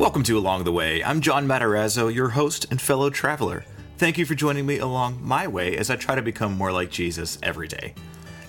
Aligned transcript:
Welcome 0.00 0.22
to 0.22 0.38
Along 0.38 0.64
the 0.64 0.72
Way. 0.72 1.04
I'm 1.04 1.20
John 1.20 1.46
Matarazzo, 1.46 2.12
your 2.12 2.30
host 2.30 2.64
and 2.70 2.80
fellow 2.80 3.10
traveler. 3.10 3.66
Thank 3.98 4.16
you 4.16 4.24
for 4.24 4.34
joining 4.34 4.64
me 4.64 4.78
along 4.78 5.18
my 5.20 5.46
way 5.46 5.76
as 5.76 5.90
I 5.90 5.96
try 5.96 6.14
to 6.14 6.22
become 6.22 6.56
more 6.56 6.72
like 6.72 6.90
Jesus 6.90 7.38
every 7.42 7.68
day. 7.68 7.92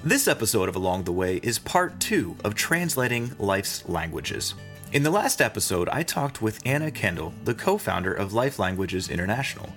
This 0.01 0.29
episode 0.29 0.69
of 0.69 0.77
Along 0.77 1.03
the 1.03 1.11
Way 1.11 1.41
is 1.43 1.59
part 1.59 1.99
two 1.99 2.37
of 2.45 2.55
translating 2.55 3.35
life's 3.37 3.85
languages. 3.89 4.53
In 4.93 5.03
the 5.03 5.11
last 5.11 5.41
episode, 5.41 5.89
I 5.89 6.03
talked 6.03 6.41
with 6.41 6.61
Anna 6.65 6.89
Kendall, 6.89 7.33
the 7.43 7.53
co 7.53 7.77
founder 7.77 8.13
of 8.13 8.31
Life 8.31 8.57
Languages 8.57 9.09
International. 9.09 9.73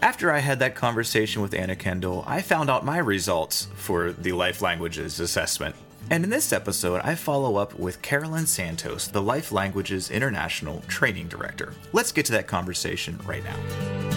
After 0.00 0.32
I 0.32 0.38
had 0.38 0.60
that 0.60 0.76
conversation 0.76 1.42
with 1.42 1.52
Anna 1.52 1.76
Kendall, 1.76 2.24
I 2.26 2.40
found 2.40 2.70
out 2.70 2.86
my 2.86 2.96
results 2.96 3.68
for 3.74 4.12
the 4.12 4.32
Life 4.32 4.62
Languages 4.62 5.20
assessment. 5.20 5.76
And 6.10 6.24
in 6.24 6.30
this 6.30 6.54
episode, 6.54 7.02
I 7.04 7.14
follow 7.14 7.56
up 7.56 7.78
with 7.78 8.00
Carolyn 8.00 8.46
Santos, 8.46 9.08
the 9.08 9.20
Life 9.20 9.52
Languages 9.52 10.10
International 10.10 10.82
Training 10.88 11.28
Director. 11.28 11.74
Let's 11.92 12.12
get 12.12 12.24
to 12.26 12.32
that 12.32 12.46
conversation 12.46 13.20
right 13.26 13.44
now. 13.44 14.08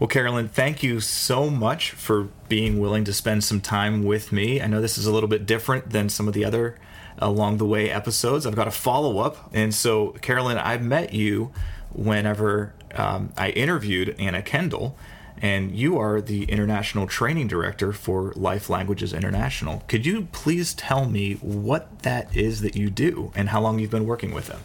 Well, 0.00 0.08
Carolyn, 0.08 0.48
thank 0.48 0.82
you 0.82 0.98
so 0.98 1.48
much 1.48 1.92
for 1.92 2.24
being 2.48 2.80
willing 2.80 3.04
to 3.04 3.12
spend 3.12 3.44
some 3.44 3.60
time 3.60 4.02
with 4.02 4.32
me. 4.32 4.60
I 4.60 4.66
know 4.66 4.80
this 4.80 4.98
is 4.98 5.06
a 5.06 5.12
little 5.12 5.28
bit 5.28 5.46
different 5.46 5.90
than 5.90 6.08
some 6.08 6.26
of 6.26 6.34
the 6.34 6.44
other 6.44 6.76
along 7.16 7.58
the 7.58 7.64
way 7.64 7.88
episodes. 7.90 8.44
I've 8.44 8.56
got 8.56 8.66
a 8.66 8.72
follow 8.72 9.18
up. 9.18 9.50
And 9.54 9.72
so, 9.72 10.08
Carolyn, 10.20 10.58
I 10.58 10.78
met 10.78 11.14
you 11.14 11.52
whenever 11.92 12.74
um, 12.96 13.32
I 13.38 13.50
interviewed 13.50 14.16
Anna 14.18 14.42
Kendall, 14.42 14.98
and 15.44 15.76
you 15.76 15.98
are 15.98 16.22
the 16.22 16.44
International 16.44 17.06
Training 17.06 17.48
Director 17.48 17.92
for 17.92 18.32
Life 18.34 18.70
Languages 18.70 19.12
International. 19.12 19.82
Could 19.88 20.06
you 20.06 20.26
please 20.32 20.72
tell 20.72 21.04
me 21.04 21.34
what 21.34 21.98
that 21.98 22.34
is 22.34 22.62
that 22.62 22.76
you 22.76 22.88
do 22.88 23.30
and 23.34 23.50
how 23.50 23.60
long 23.60 23.78
you've 23.78 23.90
been 23.90 24.06
working 24.06 24.32
with 24.32 24.46
them? 24.46 24.60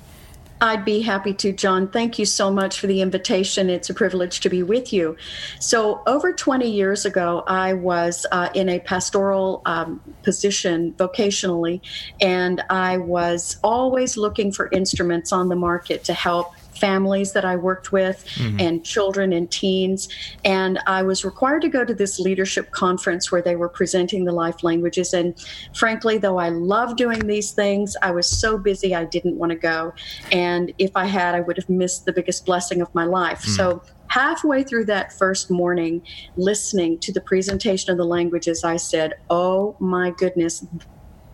I'd 0.62 0.86
be 0.86 1.02
happy 1.02 1.34
to, 1.34 1.52
John. 1.52 1.89
Thank 1.89 2.17
you 2.17 2.26
so 2.26 2.50
much 2.50 2.80
for 2.80 2.88
the 2.88 3.02
invitation. 3.02 3.70
It's 3.70 3.89
a 3.89 3.94
privilege 3.94 4.39
to 4.39 4.50
be 4.50 4.64
with 4.64 4.94
you. 4.94 5.17
So, 5.59 6.02
over 6.08 6.31
20 6.31 6.70
years 6.70 7.06
ago, 7.06 7.44
I 7.48 7.73
was 7.73 8.26
uh, 8.32 8.50
in 8.54 8.70
a 8.70 8.80
pastoral 8.80 9.61
um, 9.66 10.02
position 10.23 10.94
vocationally, 10.94 11.82
and 12.22 12.61
I 12.70 12.98
was 12.98 13.58
always 13.64 14.16
looking 14.16 14.52
for 14.52 14.70
instruments 14.72 15.32
on 15.34 15.50
the 15.50 15.56
market 15.56 16.06
to 16.06 16.14
help 16.14 16.54
families 16.75 17.34
that 17.34 17.45
I 17.45 17.56
worked 17.56 17.92
with 17.92 18.25
mm-hmm. 18.36 18.59
and 18.59 18.86
children 18.86 19.34
and 19.34 19.50
teens. 19.50 20.09
And 20.45 20.80
I 20.88 21.03
was 21.03 21.26
required 21.26 21.61
to 21.64 21.70
go 21.70 21.84
to 21.84 21.94
this 21.94 22.20
leadership 22.20 22.72
conference 22.72 23.31
where 23.31 23.42
they 23.42 23.56
were 23.56 23.70
presenting 23.70 24.26
the 24.26 24.31
life 24.31 24.64
languages. 24.64 25.14
And 25.14 25.36
frankly, 25.73 26.17
though 26.17 26.38
I 26.38 26.50
love 26.50 26.95
doing 26.95 27.20
these 27.28 27.52
things, 27.52 27.95
I 28.02 28.11
was 28.11 28.28
so 28.28 28.58
busy 28.58 28.95
I 28.95 29.06
didn't 29.06 29.36
want 29.36 29.52
to 29.52 29.58
go. 29.58 29.94
And 30.31 30.73
if 30.78 30.92
I 30.95 31.06
had, 31.06 31.36
I 31.36 31.42
would 31.42 31.58
have 31.58 31.70
missed 31.70 32.06
the 32.06 32.14
biggest 32.14 32.45
blessing 32.45 32.81
of 32.81 32.94
my 32.95 33.06
life. 33.06 33.42
Mm. 33.42 33.56
So 33.56 33.83
halfway 34.08 34.64
through 34.64 34.86
that 34.86 35.14
first 35.14 35.50
morning, 35.50 36.02
listening 36.36 37.00
to 37.00 37.14
the 37.14 37.22
presentation 37.22 37.92
of 37.92 37.98
the 37.98 38.06
languages, 38.06 38.64
I 38.64 38.78
said, 38.78 39.16
Oh 39.30 39.76
my 39.80 40.11
goodness, 40.11 40.66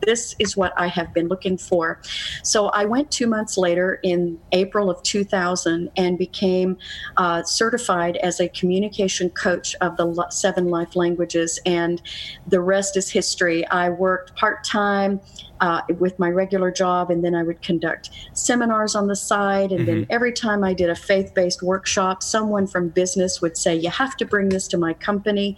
this 0.02 0.36
is 0.40 0.56
what 0.56 0.74
I 0.78 0.88
have 0.88 1.14
been 1.14 1.28
looking 1.28 1.58
for. 1.58 2.02
So 2.44 2.68
I 2.68 2.86
went 2.86 3.12
two 3.12 3.28
months 3.28 3.58
later 3.58 4.00
in 4.04 4.40
April 4.52 4.90
of 4.90 5.02
2000 5.04 5.90
and 5.98 6.18
became 6.18 6.78
uh, 7.18 7.44
certified 7.44 8.18
as 8.18 8.40
a 8.40 8.50
communication 8.50 9.30
coach 9.30 9.76
of 9.82 9.98
the 9.98 10.26
seven 10.30 10.70
life 10.70 10.96
languages. 10.96 11.60
And 11.66 12.02
the 12.48 12.62
rest 12.62 12.98
is 12.98 13.10
history. 13.10 13.68
I 13.68 13.90
worked 13.90 14.36
part 14.36 14.64
time 14.64 15.22
uh, 15.62 15.82
with 16.00 16.18
my 16.20 16.30
regular 16.30 16.72
job, 16.72 17.10
and 17.10 17.24
then 17.24 17.36
I 17.36 17.44
would 17.44 17.62
conduct 17.62 18.10
seminars 18.34 18.96
on 18.96 19.08
the 19.08 19.16
side. 19.16 19.72
And 19.72 19.82
mm-hmm. 19.82 19.86
then 19.86 20.08
every 20.10 20.32
time 20.32 20.64
I 20.64 20.74
did 20.74 20.90
a 20.90 20.96
faith 20.96 21.34
based 21.34 21.62
workshop, 21.64 22.24
someone 22.24 22.68
from 22.68 22.90
business 22.90 23.42
would 23.42 23.58
say, 23.58 23.76
You 23.76 23.90
have 23.90 24.18
to 24.18 24.26
bring 24.26 24.50
this 24.50 24.68
to 24.70 24.78
my 24.78 24.94
company. 24.94 25.58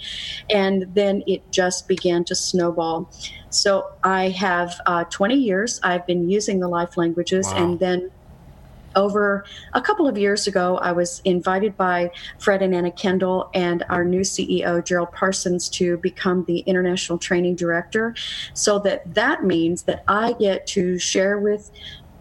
And 0.50 0.86
then 0.94 1.24
it 1.28 1.52
just 1.52 1.88
began 1.88 2.24
to 2.26 2.36
snowball. 2.36 3.12
So 3.50 3.90
I 4.04 4.30
have 4.30 4.80
uh, 4.86 5.06
20 5.06 5.36
years. 5.36 5.80
I've 5.84 6.06
been 6.06 6.30
using 6.30 6.60
the 6.60 6.68
life 6.68 6.98
languages, 6.98 7.48
wow. 7.48 7.64
and 7.64 7.80
then 7.80 8.12
over 8.98 9.46
a 9.74 9.82
couple 9.82 10.08
of 10.08 10.18
years 10.18 10.48
ago, 10.48 10.78
I 10.80 10.92
was 10.92 11.22
invited 11.24 11.78
by 11.78 12.12
Fred 12.40 12.62
and 12.62 12.76
Anna 12.76 12.92
Kendall 12.92 13.50
and 13.54 13.86
our 13.88 14.04
new 14.04 14.22
CEO, 14.22 14.84
Gerald 14.84 15.14
Parsons, 15.14 15.70
to 15.70 15.98
become 15.98 16.44
the 16.46 16.60
International 16.60 17.18
Training 17.18 17.56
Director. 17.56 18.16
So 18.54 18.80
that 18.80 19.14
that 19.14 19.46
means 19.46 19.84
that 19.84 20.04
I 20.08 20.34
get 20.34 20.68
to 20.68 21.00
share 21.00 21.40
with 21.40 21.72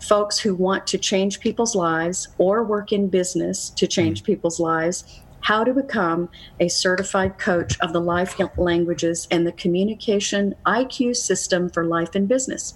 folks 0.01 0.39
who 0.39 0.55
want 0.55 0.87
to 0.89 0.99
change 0.99 1.41
people's 1.41 1.75
lives 1.75 2.29
or 2.39 2.63
work 2.63 2.93
in 2.93 3.09
business 3.09 3.71
to 3.71 3.87
change 3.87 4.23
mm. 4.23 4.27
people's 4.27 4.61
lives 4.61 5.23
how 5.41 5.63
to 5.63 5.73
become 5.73 6.29
a 6.59 6.69
certified 6.69 7.39
coach 7.39 7.79
of 7.81 7.93
the 7.93 8.01
life 8.01 8.37
languages 8.59 9.29
and 9.31 9.47
the 9.47 9.53
communication 9.53 10.55
IQ 10.67 11.15
system 11.15 11.71
for 11.71 11.85
life 11.85 12.17
and 12.17 12.27
business. 12.27 12.75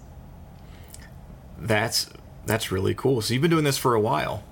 That's 1.57 2.09
that's 2.51 2.71
really 2.71 2.93
cool. 2.93 3.21
So 3.21 3.33
you've 3.33 3.41
been 3.41 3.51
doing 3.51 3.63
this 3.63 3.77
for 3.77 3.95
a 3.95 4.01
while. 4.01 4.43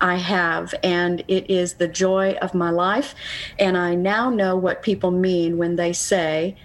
I 0.00 0.16
have, 0.16 0.74
and 0.82 1.22
it 1.28 1.50
is 1.50 1.74
the 1.74 1.88
joy 1.88 2.32
of 2.40 2.54
my 2.54 2.70
life. 2.70 3.14
And 3.58 3.76
I 3.76 3.94
now 3.94 4.30
know 4.30 4.56
what 4.56 4.82
people 4.82 5.10
mean 5.10 5.58
when 5.58 5.76
they 5.76 5.92
say, 5.92 6.56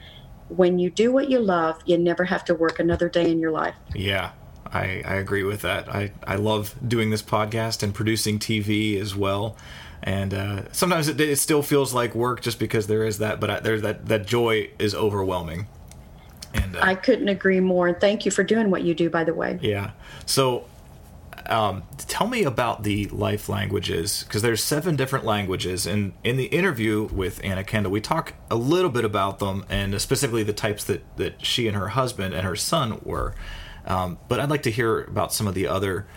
when 0.50 0.80
you 0.80 0.90
do 0.90 1.12
what 1.12 1.30
you 1.30 1.40
love, 1.40 1.82
you 1.86 1.98
never 1.98 2.24
have 2.24 2.46
to 2.46 2.56
work 2.56 2.80
another 2.80 3.10
day 3.10 3.30
in 3.30 3.40
your 3.40 3.52
life. 3.52 3.76
Yeah, 3.94 4.32
I, 4.72 5.02
I 5.06 5.16
agree 5.16 5.44
with 5.44 5.62
that. 5.62 5.90
I, 5.94 6.12
I 6.26 6.36
love 6.36 6.76
doing 6.88 7.10
this 7.10 7.24
podcast 7.24 7.84
and 7.84 7.94
producing 7.94 8.40
TV 8.40 9.00
as 9.00 9.16
well. 9.16 9.58
And 10.04 10.34
uh, 10.34 10.72
sometimes 10.72 11.08
it, 11.08 11.20
it, 11.20 11.40
still 11.40 11.64
feels 11.64 11.94
like 11.94 12.14
work 12.14 12.42
just 12.42 12.60
because 12.60 12.86
there 12.88 13.04
is 13.04 13.18
that, 13.18 13.40
but 13.40 13.50
I, 13.50 13.60
there's 13.60 13.82
that, 13.82 14.06
that 14.08 14.28
joy 14.28 14.70
is 14.78 14.94
overwhelming. 14.94 15.68
And 16.56 16.76
uh, 16.76 16.80
I 16.82 16.96
couldn't 16.96 17.28
agree 17.28 17.60
more. 17.60 17.88
And 17.88 18.00
thank 18.00 18.26
you 18.26 18.32
for 18.32 18.44
doing 18.44 18.72
what 18.72 18.84
you 18.84 18.94
do, 18.94 19.10
by 19.10 19.24
the 19.24 19.34
way. 19.34 19.60
Yeah. 19.62 19.92
So, 20.26 20.66
um, 21.48 21.84
tell 21.98 22.28
me 22.28 22.44
about 22.44 22.84
the 22.84 23.06
life 23.08 23.50
languages 23.50 24.24
because 24.24 24.42
there's 24.42 24.64
seven 24.64 24.96
different 24.96 25.26
languages. 25.26 25.86
And 25.86 26.14
in 26.24 26.38
the 26.38 26.46
interview 26.46 27.08
with 27.12 27.40
Anna 27.44 27.64
Kendall, 27.64 27.92
we 27.92 28.02
talk 28.02 28.34
a 28.50 28.56
little 28.56 28.90
bit 28.90 29.06
about 29.06 29.40
them 29.40 29.66
and 29.70 30.00
specifically 30.02 30.44
the 30.44 30.54
types 30.54 30.84
that 30.86 31.04
that 31.18 31.46
she 31.46 31.68
and 31.68 31.78
her 31.78 31.90
husband 31.90 32.34
and 32.34 32.46
her 32.46 32.56
son 32.56 33.00
were. 33.04 33.36
Um, 33.86 34.18
but 34.28 34.40
I'd 34.40 34.50
like 34.50 34.64
to 34.64 34.72
hear 34.72 35.04
about 35.04 35.34
some 35.34 35.48
of 35.48 35.54
the 35.54 35.68
other 35.68 36.08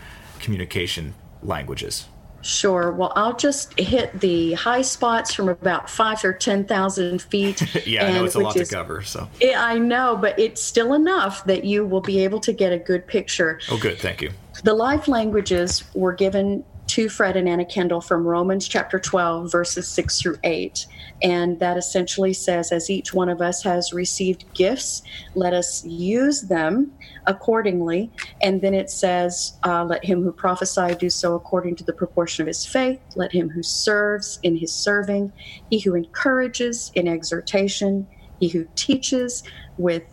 communication 0.41 1.15
languages. 1.43 2.07
Sure. 2.43 2.93
Well, 2.93 3.13
I'll 3.17 3.37
just 3.37 3.79
hit 3.79 4.19
the 4.21 4.53
high 4.55 4.83
spots 4.83 5.35
from 5.35 5.49
about 5.49 5.91
five 5.91 6.25
or 6.25 6.33
ten 6.33 6.65
thousand 6.65 7.21
feet. 7.23 7.63
yeah, 7.87 8.07
I 8.07 8.13
know 8.13 8.25
it's 8.25 8.35
a 8.37 8.41
lot 8.41 8.57
is, 8.57 8.69
to 8.69 8.75
cover. 8.75 9.03
So 9.03 9.29
I 9.57 9.79
know, 9.79 10.17
but 10.17 10.39
it's 10.39 10.63
still 10.63 10.95
enough 10.95 11.45
that 11.45 11.65
you 11.65 11.85
will 11.85 12.01
be 12.01 12.23
able 12.23 12.41
to 12.41 12.53
get 12.53 12.73
a 12.73 12.79
good 12.79 13.07
picture. 13.07 13.61
Oh, 13.71 13.79
good. 13.79 13.99
Thank 13.99 14.23
you. 14.23 14.31
The 14.63 14.75
life 14.75 15.09
languages 15.09 15.85
were 15.95 16.13
given 16.13 16.65
to 16.89 17.09
Fred 17.09 17.37
and 17.37 17.49
Anna 17.49 17.65
Kendall 17.65 18.01
from 18.01 18.27
Romans 18.27 18.67
chapter 18.67 18.99
12, 18.99 19.53
verses 19.53 19.87
6 19.89 20.21
through 20.21 20.39
8. 20.43 20.87
And 21.23 21.59
that 21.61 21.77
essentially 21.77 22.33
says, 22.33 22.73
as 22.73 22.89
each 22.89 23.13
one 23.13 23.29
of 23.29 23.41
us 23.41 23.63
has 23.63 23.93
received 23.93 24.45
gifts, 24.55 25.03
let 25.35 25.53
us 25.53 25.85
use 25.85 26.43
them 26.43 26.93
accordingly. 27.27 28.11
And 28.41 28.63
then 28.63 28.73
it 28.73 28.91
says, 28.91 29.59
uh, 29.65 29.85
let 29.85 30.05
him 30.05 30.23
who 30.23 30.33
prophesy 30.33 30.95
do 30.95 31.11
so 31.11 31.35
according 31.35 31.77
to 31.77 31.85
the 31.85 31.93
proportion 31.93 32.43
of 32.43 32.47
his 32.47 32.65
faith. 32.65 33.01
Let 33.17 33.33
him 33.33 33.51
who 33.51 33.63
serves 33.63 34.39
in 34.43 34.57
his 34.57 34.73
serving. 34.73 35.33
He 35.71 35.81
who 35.81 35.95
encourages 35.95 36.91
in 36.95 37.07
exhortation. 37.07 38.07
He 38.41 38.49
who 38.49 38.67
teaches 38.77 39.43
with 39.77 40.05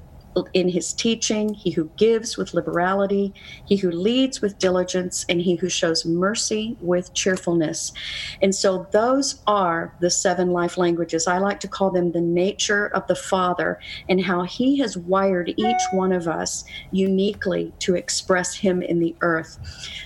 in 0.53 0.69
his 0.69 0.93
teaching, 0.93 1.53
he 1.53 1.71
who 1.71 1.89
gives 1.97 2.37
with 2.37 2.53
liberality, 2.53 3.33
he 3.65 3.77
who 3.77 3.91
leads 3.91 4.41
with 4.41 4.59
diligence, 4.59 5.25
and 5.29 5.41
he 5.41 5.55
who 5.55 5.69
shows 5.69 6.05
mercy 6.05 6.77
with 6.81 7.13
cheerfulness. 7.13 7.93
And 8.41 8.53
so 8.53 8.87
those 8.91 9.41
are 9.47 9.93
the 9.99 10.09
seven 10.09 10.51
life 10.51 10.77
languages. 10.77 11.27
I 11.27 11.37
like 11.37 11.59
to 11.61 11.67
call 11.67 11.91
them 11.91 12.11
the 12.11 12.21
nature 12.21 12.87
of 12.87 13.07
the 13.07 13.15
Father 13.15 13.79
and 14.09 14.21
how 14.21 14.43
he 14.43 14.77
has 14.79 14.97
wired 14.97 15.53
each 15.57 15.81
one 15.91 16.11
of 16.11 16.27
us 16.27 16.65
uniquely 16.91 17.73
to 17.79 17.95
express 17.95 18.55
him 18.55 18.81
in 18.81 18.99
the 18.99 19.15
earth. 19.21 19.57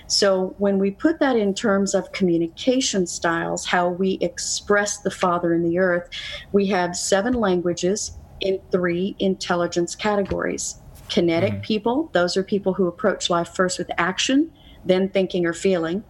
So 0.07 0.55
when 0.57 0.79
we 0.79 0.91
put 0.91 1.19
that 1.19 1.35
in 1.35 1.53
terms 1.53 1.93
of 1.93 2.11
communication 2.11 3.07
styles, 3.07 3.65
how 3.65 3.89
we 3.89 4.17
express 4.21 4.99
the 4.99 5.11
Father 5.11 5.53
in 5.53 5.63
the 5.63 5.79
earth, 5.79 6.09
we 6.51 6.67
have 6.67 6.95
seven 6.95 7.33
languages 7.33 8.18
in 8.41 8.59
three 8.71 9.15
intelligence 9.19 9.95
categories 9.95 10.81
kinetic 11.09 11.53
mm-hmm. 11.53 11.61
people, 11.61 12.09
those 12.13 12.37
are 12.37 12.43
people 12.43 12.73
who 12.73 12.87
approach 12.87 13.29
life 13.29 13.49
first 13.49 13.79
with 13.79 13.89
action, 13.97 14.51
then 14.85 15.09
thinking 15.09 15.45
or 15.45 15.53
feeling. 15.53 16.03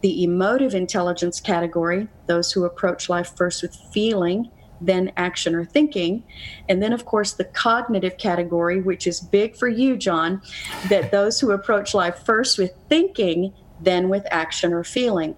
The 0.00 0.24
emotive 0.24 0.74
intelligence 0.74 1.40
category, 1.40 2.08
those 2.26 2.50
who 2.52 2.64
approach 2.64 3.08
life 3.08 3.36
first 3.36 3.62
with 3.62 3.76
feeling, 3.92 4.50
then 4.80 5.12
action 5.16 5.54
or 5.54 5.64
thinking. 5.64 6.24
And 6.68 6.82
then, 6.82 6.92
of 6.92 7.04
course, 7.04 7.34
the 7.34 7.44
cognitive 7.44 8.16
category, 8.16 8.80
which 8.80 9.06
is 9.06 9.20
big 9.20 9.56
for 9.56 9.68
you, 9.68 9.96
John, 9.96 10.40
that 10.88 11.10
those 11.12 11.38
who 11.38 11.50
approach 11.50 11.92
life 11.92 12.24
first 12.24 12.58
with 12.58 12.72
thinking, 12.88 13.52
then 13.78 14.08
with 14.08 14.26
action 14.30 14.72
or 14.72 14.84
feeling. 14.84 15.36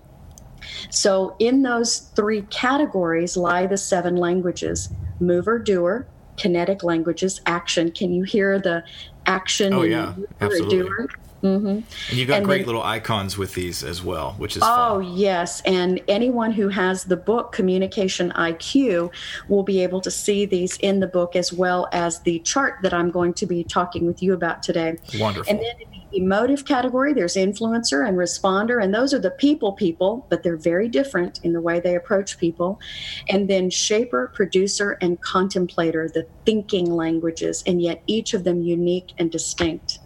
So, 0.91 1.35
in 1.41 1.63
those 1.63 1.99
three 2.15 2.43
categories 2.43 3.37
lie 3.37 3.67
the 3.67 3.77
seven 3.77 4.15
languages 4.15 4.91
mover, 5.19 5.59
doer, 5.59 6.07
kinetic 6.43 6.83
languages, 6.83 7.41
action. 7.47 7.93
Can 7.93 8.13
you 8.13 8.25
hear 8.25 8.59
the 8.59 8.83
action? 9.27 9.73
Oh, 9.73 9.83
yeah, 9.83 10.15
absolutely. 10.41 11.07
Mm-hmm. 11.43 11.67
And 11.67 11.85
you 12.13 12.27
got 12.27 12.39
and 12.39 12.47
great 12.47 12.59
then, 12.59 12.67
little 12.67 12.83
icons 12.83 13.39
with 13.39 13.55
these 13.55 13.83
as 13.83 14.03
well, 14.03 14.35
which 14.39 14.57
is 14.57 14.63
oh 14.65 15.01
fun. 15.01 15.17
yes. 15.17 15.61
And 15.63 16.01
anyone 16.07 16.53
who 16.53 16.69
has 16.69 17.05
the 17.05 17.17
book 17.17 17.53
Communication 17.53 18.31
IQ 18.33 19.13
will 19.49 19.65
be 19.65 19.83
able 19.83 20.01
to 20.03 20.11
see 20.11 20.47
these 20.47 20.77
in 20.79 21.01
the 21.01 21.09
book 21.09 21.35
as 21.35 21.53
well 21.53 21.89
as 21.93 22.21
the 22.21 22.39
chart 22.41 22.77
that 22.83 22.95
I'm 22.95 23.11
going 23.11 23.35
to 23.35 23.47
be 23.47 23.65
talking 23.65 24.07
with 24.07 24.23
you 24.23 24.35
about 24.35 24.63
today. 24.63 24.99
Wonderful. 25.19 25.51
And 25.51 25.59
then 25.59 25.75
in 25.81 25.91
the 25.91 26.02
emotive 26.13 26.65
category, 26.65 27.13
there's 27.13 27.37
influencer 27.37 28.07
and 28.07 28.17
responder, 28.17 28.83
and 28.83 28.95
those 28.95 29.15
are 29.15 29.19
the 29.19 29.31
people 29.31 29.73
people, 29.73 30.27
but 30.29 30.43
they're 30.43 30.57
very 30.57 30.89
different 30.89 31.41
in 31.43 31.53
the 31.53 31.61
way 31.61 31.81
they 31.81 31.97
approach 31.97 32.39
people. 32.39 32.81
And 33.29 33.49
then 33.49 33.71
shaper, 33.71 34.31
producer, 34.35 34.99
and 35.01 35.21
contemplator, 35.21 36.09
the 36.09 36.27
thinking 36.45 36.93
languages, 36.93 37.63
and 37.67 37.81
yet 37.81 38.03
each 38.07 38.35
of 38.35 38.45
them 38.45 38.63
unique 38.63 39.13
and 39.19 39.31
distinct. 39.31 39.99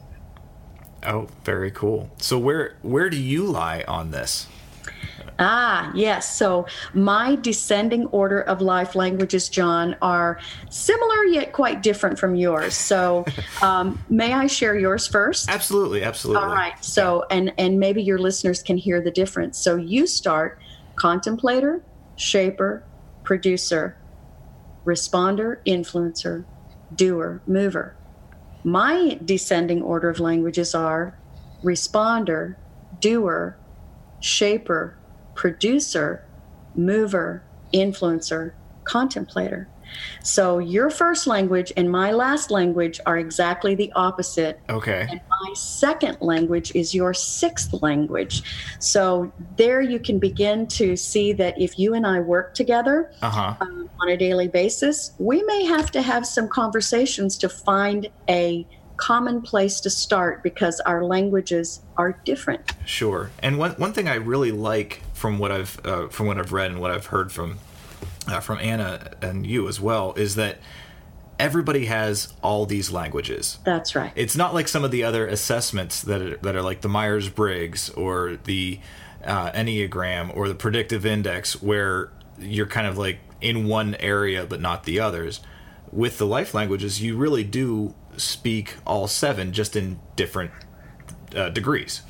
Oh, 1.04 1.28
very 1.44 1.70
cool. 1.70 2.10
So 2.18 2.38
where 2.38 2.76
where 2.82 3.10
do 3.10 3.16
you 3.16 3.44
lie 3.44 3.84
on 3.86 4.10
this? 4.10 4.46
Ah, 5.38 5.92
yes. 5.94 6.36
So 6.36 6.66
my 6.94 7.36
descending 7.36 8.06
order 8.06 8.40
of 8.40 8.60
life 8.60 8.94
languages, 8.94 9.48
John, 9.48 9.96
are 10.00 10.38
similar 10.70 11.24
yet 11.24 11.52
quite 11.52 11.82
different 11.82 12.18
from 12.18 12.36
yours. 12.36 12.74
So 12.74 13.24
um, 13.62 14.02
may 14.08 14.32
I 14.32 14.46
share 14.46 14.78
yours 14.78 15.06
first? 15.06 15.48
Absolutely, 15.50 16.02
absolutely. 16.02 16.42
All 16.42 16.48
right. 16.50 16.82
So 16.82 17.24
and 17.30 17.52
and 17.58 17.78
maybe 17.78 18.02
your 18.02 18.18
listeners 18.18 18.62
can 18.62 18.76
hear 18.76 19.00
the 19.00 19.10
difference. 19.10 19.58
So 19.58 19.76
you 19.76 20.06
start 20.06 20.58
contemplator, 20.96 21.82
shaper, 22.16 22.84
producer, 23.24 23.98
responder, 24.86 25.56
influencer, 25.66 26.46
doer, 26.94 27.42
mover. 27.46 27.96
My 28.64 29.18
descending 29.24 29.82
order 29.82 30.08
of 30.08 30.18
languages 30.18 30.74
are 30.74 31.18
responder, 31.62 32.56
doer, 33.00 33.58
shaper, 34.20 34.98
producer, 35.36 36.24
mover, 36.74 37.42
influencer, 37.72 38.52
contemplator. 38.84 39.68
So 40.22 40.58
your 40.58 40.90
first 40.90 41.26
language 41.26 41.72
and 41.76 41.90
my 41.90 42.10
last 42.10 42.50
language 42.50 43.00
are 43.06 43.18
exactly 43.18 43.74
the 43.74 43.92
opposite. 43.92 44.60
Okay. 44.68 45.06
And 45.08 45.20
my 45.28 45.52
second 45.54 46.18
language 46.20 46.74
is 46.74 46.94
your 46.94 47.14
sixth 47.14 47.72
language. 47.82 48.42
So 48.80 49.32
there 49.56 49.80
you 49.80 50.00
can 50.00 50.18
begin 50.18 50.66
to 50.68 50.96
see 50.96 51.32
that 51.34 51.60
if 51.60 51.78
you 51.78 51.94
and 51.94 52.06
I 52.06 52.20
work 52.20 52.54
together 52.54 53.12
uh-huh. 53.22 53.56
um, 53.60 53.88
on 54.00 54.08
a 54.08 54.16
daily 54.16 54.48
basis, 54.48 55.12
we 55.18 55.42
may 55.44 55.64
have 55.66 55.90
to 55.92 56.02
have 56.02 56.26
some 56.26 56.48
conversations 56.48 57.38
to 57.38 57.48
find 57.48 58.08
a 58.28 58.66
common 58.96 59.42
place 59.42 59.80
to 59.80 59.90
start 59.90 60.42
because 60.42 60.80
our 60.80 61.04
languages 61.04 61.82
are 61.96 62.20
different. 62.24 62.72
Sure. 62.84 63.30
And 63.42 63.58
one 63.58 63.72
one 63.72 63.92
thing 63.92 64.08
I 64.08 64.16
really 64.16 64.52
like 64.52 65.02
from 65.12 65.38
what 65.38 65.52
I've 65.52 65.84
uh, 65.86 66.08
from 66.08 66.26
what 66.26 66.38
I've 66.38 66.52
read 66.52 66.70
and 66.70 66.80
what 66.80 66.90
I've 66.90 67.06
heard 67.06 67.32
from 67.32 67.58
uh, 68.28 68.40
from 68.40 68.58
Anna 68.58 69.12
and 69.22 69.46
you 69.46 69.68
as 69.68 69.80
well 69.80 70.14
is 70.14 70.34
that 70.36 70.58
everybody 71.38 71.86
has 71.86 72.32
all 72.42 72.66
these 72.66 72.90
languages. 72.90 73.58
That's 73.64 73.94
right. 73.94 74.12
It's 74.14 74.36
not 74.36 74.54
like 74.54 74.68
some 74.68 74.84
of 74.84 74.90
the 74.90 75.04
other 75.04 75.26
assessments 75.26 76.02
that 76.02 76.22
are, 76.22 76.36
that 76.38 76.56
are 76.56 76.62
like 76.62 76.80
the 76.80 76.88
Myers 76.88 77.28
Briggs 77.28 77.90
or 77.90 78.38
the 78.44 78.80
uh, 79.24 79.50
Enneagram 79.52 80.34
or 80.36 80.48
the 80.48 80.54
Predictive 80.54 81.04
Index, 81.04 81.60
where 81.62 82.10
you're 82.38 82.66
kind 82.66 82.86
of 82.86 82.96
like 82.96 83.18
in 83.40 83.66
one 83.66 83.94
area 83.96 84.46
but 84.46 84.60
not 84.60 84.84
the 84.84 85.00
others. 85.00 85.40
With 85.92 86.18
the 86.18 86.26
life 86.26 86.52
languages, 86.52 87.00
you 87.00 87.16
really 87.16 87.44
do 87.44 87.94
speak 88.16 88.76
all 88.86 89.06
seven, 89.06 89.52
just 89.52 89.76
in 89.76 89.98
different 90.16 90.50
uh, 91.34 91.48
degrees. 91.50 92.02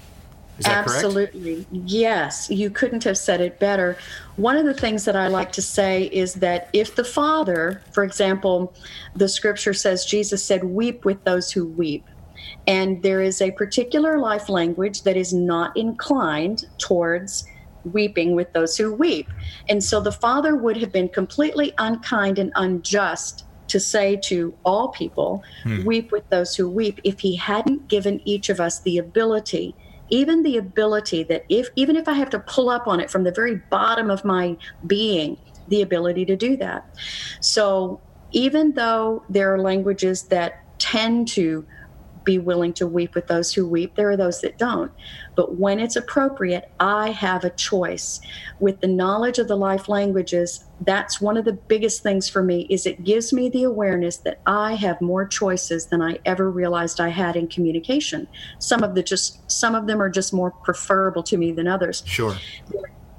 Absolutely. 0.65 1.65
Correct? 1.65 1.69
Yes, 1.73 2.49
you 2.51 2.71
couldn't 2.71 3.05
have 3.05 3.19
said 3.19 3.41
it 3.41 3.59
better. 3.59 3.99
One 4.37 4.57
of 4.57 4.65
the 4.65 4.75
things 4.75 5.05
that 5.05 5.17
I 5.17 5.29
like 5.29 5.53
to 5.53 5.63
say 5.63 6.05
is 6.05 6.35
that 6.35 6.71
if 6.73 6.97
the 6.97 7.05
Father, 7.05 7.83
for 7.93 8.05
example, 8.05 8.75
the 9.15 9.29
scripture 9.29 9.75
says 9.75 10.07
Jesus 10.07 10.43
said, 10.43 10.65
Weep 10.65 11.05
with 11.05 11.23
those 11.25 11.53
who 11.53 11.67
weep. 11.67 12.09
And 12.67 13.03
there 13.03 13.21
is 13.21 13.43
a 13.43 13.51
particular 13.53 14.19
life 14.19 14.49
language 14.49 15.03
that 15.03 15.17
is 15.17 15.33
not 15.33 15.77
inclined 15.77 16.65
towards 16.79 17.47
weeping 17.85 18.35
with 18.35 18.53
those 18.53 18.77
who 18.77 18.93
weep. 18.95 19.29
And 19.69 19.83
so 19.83 20.01
the 20.01 20.13
Father 20.13 20.57
would 20.57 20.77
have 20.79 20.93
been 20.93 21.09
completely 21.09 21.73
unkind 21.79 22.39
and 22.39 22.53
unjust 22.57 23.45
to 23.77 23.81
say 23.81 24.17
to 24.17 24.55
all 24.65 24.89
people, 24.89 25.45
hmm. 25.63 25.85
Weep 25.85 26.11
with 26.11 26.29
those 26.31 26.57
who 26.57 26.69
weep, 26.69 26.99
if 27.05 27.21
he 27.21 27.37
hadn't 27.37 27.89
given 27.89 28.21
each 28.25 28.49
of 28.49 28.59
us 28.59 28.81
the 28.81 28.97
ability 28.99 29.75
even 30.09 30.45
the 30.45 30.57
ability 30.57 31.25
that 31.25 31.45
if 31.49 31.69
even 31.75 31.97
if 31.97 32.07
I 32.07 32.13
have 32.13 32.31
to 32.31 32.39
pull 32.39 32.71
up 32.71 32.87
on 32.87 33.01
it 33.01 33.11
from 33.11 33.25
the 33.25 33.33
very 33.33 33.57
bottom 33.57 34.09
of 34.09 34.25
my 34.25 34.57
being, 34.87 35.37
the 35.67 35.83
ability 35.83 36.25
to 36.27 36.37
do 36.37 36.57
that. 36.59 36.87
So 37.41 38.01
even 38.31 38.75
though 38.75 39.25
there 39.29 39.53
are 39.53 39.61
languages 39.61 40.23
that 40.25 40.63
tend 40.79 41.27
to 41.29 41.67
be 42.27 42.39
willing 42.39 42.75
to 42.75 42.87
weep 42.87 43.15
with 43.15 43.29
those 43.29 43.55
who 43.55 43.67
weep. 43.67 43.95
There 43.95 44.11
are 44.11 44.17
those 44.17 44.43
that 44.43 44.59
don't. 44.59 44.93
But 45.35 45.57
when 45.57 45.81
it's 45.81 45.97
appropriate, 45.97 46.71
I 46.79 47.11
have 47.13 47.45
a 47.45 47.51
choice. 47.51 48.21
With 48.61 48.81
the 48.81 48.89
knowledge 48.89 49.39
of 49.39 49.49
the 49.49 49.57
life 49.57 49.89
languages, 49.89 50.65
that's 50.83 51.21
one 51.21 51.39
of 51.39 51.47
the 51.47 51.55
biggest 51.55 52.03
things 52.03 52.29
for 52.29 52.43
me 52.43 52.67
is 52.69 52.85
it 52.85 53.05
gives 53.05 53.33
me 53.33 53.49
the 53.49 53.63
awareness 53.63 54.19
that 54.19 54.41
I 54.47 54.75
have 54.75 55.01
more 55.01 55.27
choices 55.27 55.87
than 55.87 56.03
I 56.03 56.19
ever 56.27 56.51
realized 56.51 57.01
I 57.01 57.09
had 57.09 57.37
in 57.37 57.49
communication. 57.49 58.29
Some 58.59 58.83
of 58.83 58.95
the 58.95 59.03
just 59.03 59.51
some 59.51 59.75
of 59.75 59.87
them 59.87 60.03
are 60.03 60.11
just 60.11 60.35
more 60.35 60.51
preferable 60.51 61.23
to 61.23 61.39
me 61.39 61.53
than 61.53 61.67
others. 61.67 62.03
Sure. 62.05 62.37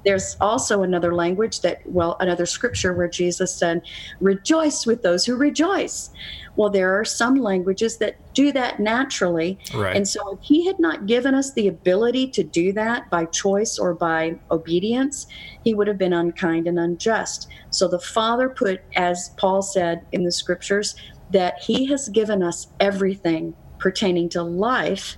There's 0.04 0.36
also 0.40 0.82
another 0.82 1.14
language 1.14 1.60
that, 1.60 1.80
well, 1.84 2.16
another 2.20 2.46
scripture 2.46 2.92
where 2.92 3.08
Jesus 3.08 3.54
said, 3.54 3.82
Rejoice 4.20 4.86
with 4.86 5.02
those 5.02 5.24
who 5.24 5.36
rejoice. 5.36 6.10
Well, 6.56 6.70
there 6.70 6.98
are 6.98 7.04
some 7.04 7.36
languages 7.36 7.98
that 7.98 8.16
do 8.34 8.52
that 8.52 8.80
naturally. 8.80 9.58
Right. 9.74 9.96
And 9.96 10.08
so, 10.08 10.32
if 10.32 10.40
He 10.40 10.66
had 10.66 10.78
not 10.78 11.06
given 11.06 11.34
us 11.34 11.52
the 11.52 11.68
ability 11.68 12.28
to 12.30 12.42
do 12.42 12.72
that 12.72 13.08
by 13.10 13.26
choice 13.26 13.78
or 13.78 13.94
by 13.94 14.38
obedience, 14.50 15.26
He 15.64 15.74
would 15.74 15.88
have 15.88 15.98
been 15.98 16.12
unkind 16.12 16.66
and 16.66 16.78
unjust. 16.78 17.48
So, 17.70 17.88
the 17.88 18.00
Father 18.00 18.48
put, 18.48 18.80
as 18.96 19.30
Paul 19.36 19.62
said 19.62 20.04
in 20.12 20.24
the 20.24 20.32
scriptures, 20.32 20.94
that 21.30 21.60
He 21.60 21.86
has 21.86 22.08
given 22.08 22.42
us 22.42 22.68
everything 22.80 23.54
pertaining 23.78 24.28
to 24.30 24.42
life 24.42 25.16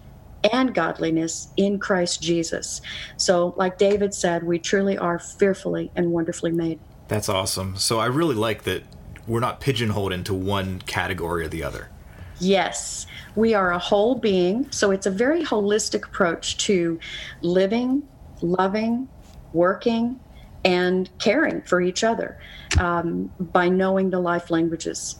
and 0.52 0.74
godliness 0.74 1.48
in 1.56 1.78
Christ 1.78 2.22
Jesus. 2.22 2.80
So, 3.16 3.54
like 3.56 3.78
David 3.78 4.14
said, 4.14 4.42
we 4.42 4.58
truly 4.58 4.96
are 4.96 5.18
fearfully 5.18 5.90
and 5.96 6.12
wonderfully 6.12 6.52
made. 6.52 6.80
That's 7.08 7.28
awesome. 7.28 7.76
So, 7.76 7.98
I 7.98 8.06
really 8.06 8.34
like 8.34 8.62
that 8.62 8.82
we're 9.26 9.40
not 9.40 9.60
pigeonholed 9.60 10.12
into 10.12 10.34
one 10.34 10.80
category 10.82 11.44
or 11.44 11.48
the 11.48 11.62
other. 11.62 11.90
Yes, 12.38 13.06
we 13.36 13.52
are 13.52 13.70
a 13.72 13.78
whole 13.78 14.14
being. 14.14 14.70
So, 14.70 14.90
it's 14.90 15.06
a 15.06 15.10
very 15.10 15.44
holistic 15.44 16.06
approach 16.06 16.56
to 16.58 16.98
living, 17.42 18.02
loving, 18.40 19.08
working, 19.52 20.18
and 20.64 21.08
caring 21.18 21.62
for 21.62 21.80
each 21.80 22.04
other 22.04 22.38
um, 22.78 23.32
by 23.38 23.68
knowing 23.68 24.10
the 24.10 24.20
life 24.20 24.50
languages. 24.50 25.16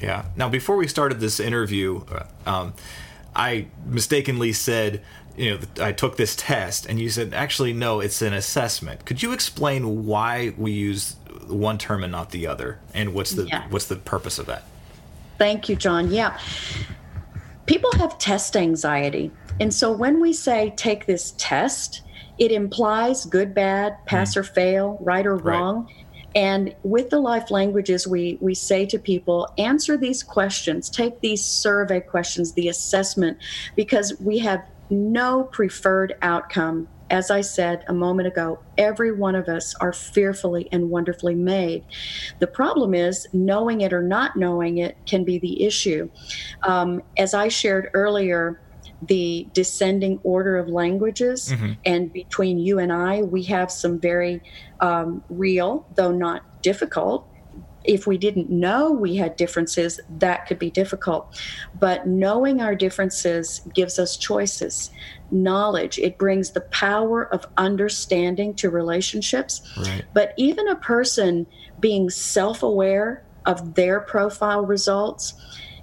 Yeah. 0.00 0.24
Now, 0.36 0.48
before 0.48 0.76
we 0.76 0.88
started 0.88 1.20
this 1.20 1.40
interview, 1.40 2.02
uh, 2.10 2.26
um, 2.46 2.74
I 3.34 3.66
mistakenly 3.86 4.52
said, 4.52 5.02
you 5.36 5.50
know, 5.50 5.60
I 5.80 5.92
took 5.92 6.16
this 6.16 6.34
test, 6.36 6.86
and 6.86 7.00
you 7.00 7.08
said, 7.08 7.32
actually, 7.32 7.72
no, 7.72 8.00
it's 8.00 8.20
an 8.22 8.32
assessment. 8.32 9.04
Could 9.04 9.22
you 9.22 9.32
explain 9.32 10.04
why 10.04 10.52
we 10.58 10.72
use 10.72 11.16
one 11.46 11.78
term 11.78 12.02
and 12.02 12.12
not 12.12 12.30
the 12.30 12.46
other, 12.46 12.78
and 12.94 13.14
what's 13.14 13.32
the 13.32 13.46
yeah. 13.46 13.66
what's 13.70 13.86
the 13.86 13.96
purpose 13.96 14.38
of 14.38 14.46
that? 14.46 14.64
Thank 15.38 15.68
you, 15.68 15.76
John. 15.76 16.10
Yeah, 16.10 16.38
people 17.66 17.90
have 17.92 18.18
test 18.18 18.56
anxiety, 18.56 19.30
and 19.60 19.72
so 19.72 19.90
when 19.90 20.20
we 20.20 20.32
say 20.32 20.74
take 20.76 21.06
this 21.06 21.34
test, 21.38 22.02
it 22.38 22.52
implies 22.52 23.24
good, 23.24 23.54
bad, 23.54 23.96
pass 24.06 24.34
mm. 24.34 24.38
or 24.38 24.42
fail, 24.42 24.98
right 25.00 25.26
or 25.26 25.36
wrong. 25.36 25.88
And 26.34 26.74
with 26.82 27.10
the 27.10 27.18
life 27.18 27.50
languages, 27.50 28.06
we, 28.06 28.38
we 28.40 28.54
say 28.54 28.86
to 28.86 28.98
people, 28.98 29.48
answer 29.58 29.96
these 29.96 30.22
questions, 30.22 30.88
take 30.88 31.20
these 31.20 31.44
survey 31.44 32.00
questions, 32.00 32.52
the 32.52 32.68
assessment, 32.68 33.38
because 33.74 34.18
we 34.20 34.38
have 34.38 34.64
no 34.90 35.44
preferred 35.44 36.16
outcome 36.22 36.88
as 37.10 37.30
I 37.30 37.40
said 37.40 37.84
a 37.88 37.92
moment 37.92 38.28
ago, 38.28 38.60
every 38.78 39.12
one 39.12 39.34
of 39.34 39.48
us 39.48 39.74
are 39.80 39.92
fearfully 39.92 40.68
and 40.70 40.90
wonderfully 40.90 41.34
made. 41.34 41.84
The 42.38 42.46
problem 42.46 42.94
is, 42.94 43.26
knowing 43.32 43.80
it 43.80 43.92
or 43.92 44.02
not 44.02 44.36
knowing 44.36 44.78
it 44.78 44.96
can 45.06 45.24
be 45.24 45.38
the 45.38 45.64
issue. 45.64 46.08
Um, 46.62 47.02
as 47.18 47.34
I 47.34 47.48
shared 47.48 47.90
earlier, 47.94 48.60
the 49.02 49.48
descending 49.52 50.20
order 50.22 50.58
of 50.58 50.68
languages, 50.68 51.52
mm-hmm. 51.52 51.72
and 51.84 52.12
between 52.12 52.58
you 52.58 52.78
and 52.78 52.92
I, 52.92 53.22
we 53.22 53.42
have 53.44 53.70
some 53.70 53.98
very 53.98 54.42
um, 54.80 55.22
real, 55.30 55.86
though 55.94 56.12
not 56.12 56.62
difficult, 56.62 57.26
if 57.84 58.06
we 58.06 58.18
didn't 58.18 58.50
know 58.50 58.90
we 58.90 59.16
had 59.16 59.36
differences, 59.36 60.00
that 60.18 60.46
could 60.46 60.58
be 60.58 60.70
difficult. 60.70 61.40
But 61.78 62.06
knowing 62.06 62.60
our 62.60 62.74
differences 62.74 63.62
gives 63.74 63.98
us 63.98 64.16
choices. 64.16 64.90
Knowledge, 65.30 65.98
it 65.98 66.18
brings 66.18 66.50
the 66.50 66.60
power 66.60 67.32
of 67.32 67.46
understanding 67.56 68.54
to 68.54 68.68
relationships. 68.68 69.62
Right. 69.76 70.04
But 70.12 70.34
even 70.36 70.68
a 70.68 70.76
person 70.76 71.46
being 71.78 72.10
self 72.10 72.62
aware 72.62 73.24
of 73.46 73.74
their 73.74 74.00
profile 74.00 74.66
results 74.66 75.34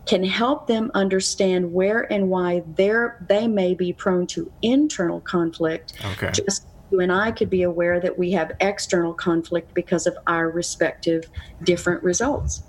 can 0.08 0.24
help 0.24 0.68
them 0.68 0.90
understand 0.94 1.74
where 1.74 2.12
and 2.12 2.30
why 2.30 2.64
they 2.76 3.48
may 3.48 3.74
be 3.74 3.94
prone 3.94 4.26
to 4.28 4.52
internal 4.62 5.20
conflict 5.22 5.94
okay. 6.06 6.32
just 6.32 6.66
you 6.92 7.02
and 7.02 7.12
I 7.12 7.32
could 7.32 7.50
be 7.50 7.64
aware 7.64 8.00
that 8.00 8.18
we 8.18 8.32
have 8.32 8.54
external 8.62 9.14
conflict 9.14 9.74
because 9.74 10.08
of 10.08 10.18
our 10.26 10.50
respective 10.50 11.26
different 11.64 12.02
results. 12.04 12.64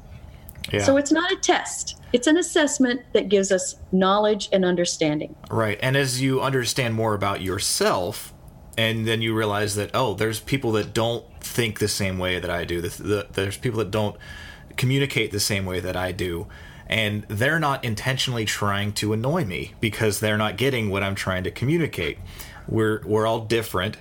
Yeah. 0.73 0.83
So 0.83 0.97
it's 0.97 1.13
not 1.13 1.33
a 1.33 1.37
test. 1.37 2.01
It's 2.13 2.27
an 2.27 2.37
assessment 2.37 3.03
that 3.13 3.29
gives 3.29 3.53
us 3.53 3.77
knowledge 3.93 4.49
and 4.53 4.65
understanding. 4.65 5.35
Right. 5.51 5.79
And 5.81 5.97
as 5.97 6.21
you 6.21 6.41
understand 6.41 6.95
more 6.95 7.15
about 7.15 7.43
yourself, 7.43 8.35
and 8.77 9.07
then 9.07 9.23
you 9.23 9.35
realize 9.35 9.75
that, 9.77 9.91
oh, 9.95 10.15
there's 10.15 10.41
people 10.41 10.73
that 10.73 10.95
don't 10.95 11.25
think 11.41 11.79
the 11.79 11.89
same 11.89 12.19
way 12.19 12.39
that 12.39 12.51
I 12.51 12.65
do. 12.65 12.81
The, 12.81 13.03
the, 13.03 13.27
there's 13.33 13.57
people 13.57 13.79
that 13.79 13.91
don't 13.91 14.17
communicate 14.77 15.33
the 15.33 15.41
same 15.41 15.65
way 15.65 15.81
that 15.81 15.97
I 15.97 16.13
do. 16.13 16.47
And 16.89 17.25
they're 17.29 17.59
not 17.59 17.85
intentionally 17.85 18.45
trying 18.45 18.93
to 18.95 19.13
annoy 19.13 19.45
me 19.45 19.75
because 19.81 20.21
they're 20.21 20.39
not 20.39 20.57
getting 20.57 20.89
what 20.89 21.03
I'm 21.03 21.15
trying 21.15 21.45
to 21.45 21.51
communicate. 21.51 22.19
We're, 22.67 23.03
we're 23.05 23.27
all 23.27 23.41
different 23.41 23.99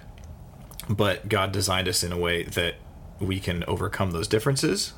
but 0.89 1.27
God 1.27 1.51
designed 1.51 1.87
us 1.87 2.03
in 2.03 2.11
a 2.11 2.17
way 2.17 2.43
that 2.43 2.75
we 3.19 3.39
can 3.39 3.63
overcome 3.65 4.11
those 4.11 4.27
differences. 4.27 4.93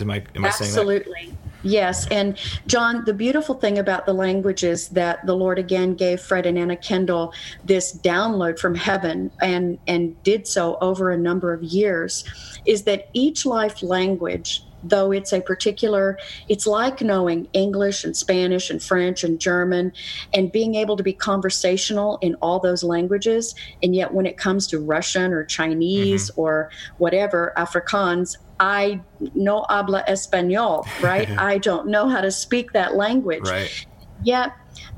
Am 0.00 0.10
I 0.10 0.24
am 0.34 0.44
I 0.44 0.50
saying 0.50 0.72
that? 0.72 0.80
Absolutely. 0.80 1.34
Yes. 1.62 2.06
And 2.08 2.38
John, 2.66 3.04
the 3.06 3.14
beautiful 3.14 3.54
thing 3.54 3.78
about 3.78 4.06
the 4.06 4.12
language 4.12 4.62
is 4.62 4.88
that 4.90 5.24
the 5.26 5.34
Lord 5.34 5.58
again 5.58 5.94
gave 5.94 6.20
Fred 6.20 6.46
and 6.46 6.56
Anna 6.58 6.76
Kendall 6.76 7.32
this 7.64 7.96
download 7.96 8.58
from 8.58 8.74
heaven 8.74 9.30
and 9.40 9.78
and 9.86 10.22
did 10.22 10.46
so 10.46 10.76
over 10.80 11.10
a 11.10 11.16
number 11.16 11.52
of 11.52 11.62
years 11.62 12.24
is 12.66 12.82
that 12.84 13.08
each 13.14 13.46
life 13.46 13.82
language 13.82 14.62
though 14.88 15.12
it's 15.12 15.32
a 15.32 15.40
particular 15.40 16.18
it's 16.48 16.66
like 16.66 17.00
knowing 17.00 17.48
english 17.52 18.04
and 18.04 18.16
spanish 18.16 18.70
and 18.70 18.82
french 18.82 19.24
and 19.24 19.40
german 19.40 19.92
and 20.34 20.52
being 20.52 20.74
able 20.74 20.96
to 20.96 21.02
be 21.02 21.12
conversational 21.12 22.18
in 22.22 22.34
all 22.36 22.58
those 22.60 22.82
languages 22.82 23.54
and 23.82 23.94
yet 23.94 24.12
when 24.12 24.26
it 24.26 24.36
comes 24.36 24.66
to 24.66 24.78
russian 24.78 25.32
or 25.32 25.44
chinese 25.44 26.30
mm-hmm. 26.30 26.40
or 26.40 26.70
whatever 26.98 27.52
afrikaans 27.56 28.36
i 28.60 29.00
no 29.34 29.64
habla 29.68 30.04
español 30.08 30.86
right 31.02 31.28
i 31.38 31.58
don't 31.58 31.86
know 31.86 32.08
how 32.08 32.20
to 32.20 32.30
speak 32.30 32.72
that 32.72 32.94
language 32.94 33.48
right. 33.48 33.86
yet 34.22 34.52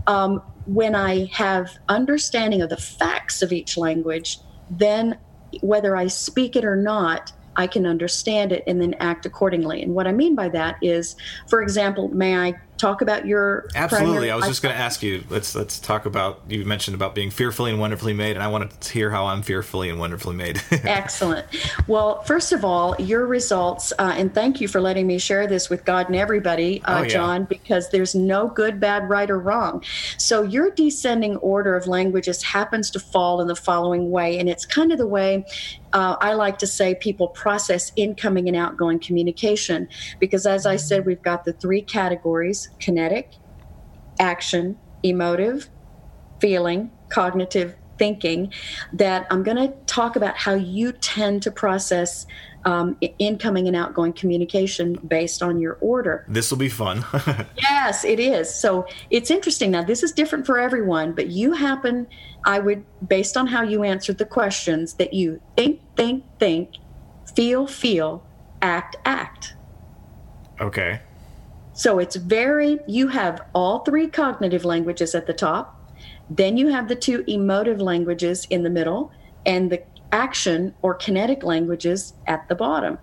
um, 0.07 0.43
when 0.67 0.95
i 0.95 1.25
have 1.27 1.79
understanding 1.89 2.63
of 2.63 2.69
the 2.69 2.77
facts 2.77 3.43
of 3.43 3.53
each 3.53 3.77
language 3.77 4.39
then 4.71 5.17
whether 5.63 5.97
i 5.97 6.07
speak 6.07 6.57
it 6.57 6.65
or 6.65 6.77
not 6.77 7.33
I 7.59 7.67
can 7.67 7.85
understand 7.85 8.53
it 8.53 8.63
and 8.67 8.81
then 8.81 8.95
act 9.01 9.27
accordingly. 9.27 9.83
And 9.83 9.95
what 9.95 10.07
I 10.07 10.13
mean 10.13 10.35
by 10.35 10.49
that 10.51 10.77
is, 10.81 11.17
for 11.49 11.61
example, 11.61 12.09
may 12.09 12.37
I 12.39 12.55
talk 12.79 13.03
about 13.03 13.27
your 13.27 13.69
absolutely 13.75 14.31
i 14.31 14.37
was 14.37 14.47
just 14.47 14.63
going 14.63 14.73
to 14.73 14.81
ask 14.81 15.03
you 15.03 15.25
let's 15.31 15.55
let's 15.55 15.81
talk 15.81 16.07
about 16.07 16.41
you 16.49 16.65
mentioned 16.65 16.95
about 16.95 17.15
being 17.15 17.31
fearfully 17.31 17.71
and 17.73 17.81
wonderfully 17.81 18.13
made 18.13 18.37
and 18.37 18.43
i 18.43 18.47
want 18.47 18.81
to 18.81 18.93
hear 18.93 19.11
how 19.11 19.27
i'm 19.27 19.43
fearfully 19.43 19.91
and 19.91 19.99
wonderfully 19.99 20.35
made 20.35 20.63
excellent 20.71 21.45
well 21.89 22.23
first 22.23 22.53
of 22.53 22.65
all 22.65 22.95
your 23.01 23.27
results 23.27 23.93
uh, 23.99 24.15
and 24.17 24.33
thank 24.33 24.61
you 24.61 24.69
for 24.69 24.81
letting 24.81 25.07
me 25.07 25.19
share 25.19 25.49
this 25.49 25.69
with 25.69 25.85
god 25.85 26.07
and 26.07 26.15
everybody 26.15 26.81
uh, 26.85 26.99
oh, 26.99 27.03
yeah. 27.03 27.09
john 27.09 27.45
because 27.45 27.91
there's 27.91 28.15
no 28.15 28.47
good 28.47 28.79
bad 28.79 29.09
right 29.09 29.31
or 29.31 29.41
wrong 29.41 29.83
so 30.17 30.43
your 30.43 30.71
descending 30.71 31.37
order 31.39 31.75
of 31.75 31.89
languages 31.89 32.43
happens 32.45 32.91
to 32.91 33.01
fall 33.01 33.41
in 33.41 33.49
the 33.49 33.57
following 33.57 34.11
way 34.11 34.39
and 34.39 34.49
it's 34.49 34.65
kind 34.65 34.93
of 34.93 34.99
the 34.99 35.07
way 35.07 35.45
uh, 35.93 36.17
I 36.21 36.35
like 36.35 36.59
to 36.59 36.67
say 36.67 36.95
people 36.95 37.29
process 37.29 37.91
incoming 37.97 38.49
and 38.49 38.57
outgoing 38.57 39.01
communication 39.01 39.89
because, 40.21 40.47
as 40.47 40.67
I 40.67 40.77
said, 40.77 41.07
we've 41.07 41.23
got 41.23 41.45
the 41.45 41.53
three 41.53 41.83
categories 41.83 42.69
kinetic, 42.79 43.35
action, 44.21 44.79
emotive, 45.03 45.71
feeling, 46.41 46.93
cognitive 47.09 47.77
thinking 47.99 48.53
that 48.93 49.27
I'm 49.31 49.43
going 49.43 49.57
to 49.57 49.75
talk 49.87 50.15
about 50.15 50.37
how 50.37 50.55
you 50.55 50.93
tend 50.93 51.43
to 51.43 51.51
process 51.51 52.27
um, 52.69 52.99
incoming 53.19 53.67
and 53.67 53.75
outgoing 53.75 54.13
communication 54.13 54.93
based 54.93 55.43
on 55.43 55.59
your 55.59 55.79
order. 55.81 56.27
This 56.29 56.51
will 56.51 56.59
be 56.59 56.69
fun. 56.69 57.03
yes, 57.57 58.05
it 58.05 58.21
is. 58.21 58.55
So 58.55 58.87
it's 59.09 59.31
interesting. 59.31 59.71
Now, 59.71 59.83
this 59.83 60.03
is 60.03 60.13
different 60.13 60.45
for 60.45 60.59
everyone, 60.59 61.15
but 61.15 61.29
you 61.29 61.53
happen, 61.53 62.07
I 62.45 62.59
would, 62.59 62.85
based 63.09 63.39
on 63.39 63.47
how 63.47 63.63
you 63.63 63.85
answered 63.85 64.19
the 64.19 64.27
questions, 64.27 64.95
that 64.95 65.15
you 65.15 65.41
think, 65.57 65.81
think, 65.97 66.25
think, 66.39 66.75
feel, 67.35 67.67
feel, 67.67 68.23
act, 68.61 68.97
act. 69.07 69.55
Okay. 70.61 71.01
So 71.73 71.99
it's 71.99 72.17
very, 72.17 72.81
you 72.87 73.09
have 73.09 73.47
all 73.55 73.79
three 73.79 74.09
cognitive 74.09 74.67
languages 74.67 75.15
at 75.15 75.27
the 75.27 75.33
top, 75.33 75.75
then 76.29 76.59
you 76.59 76.69
have 76.69 76.89
the 76.89 76.97
two 76.97 77.25
emotive 77.27 77.81
languages 77.81 78.47
in 78.51 78.63
the 78.63 78.69
middle, 78.69 79.11
and 79.47 79.73
the 79.73 79.83
action 80.13 80.75
or 80.83 80.95
kinetic 80.95 81.43
languages 81.43 82.15
at 82.27 82.49
the 82.49 82.55
bottom. 82.55 82.99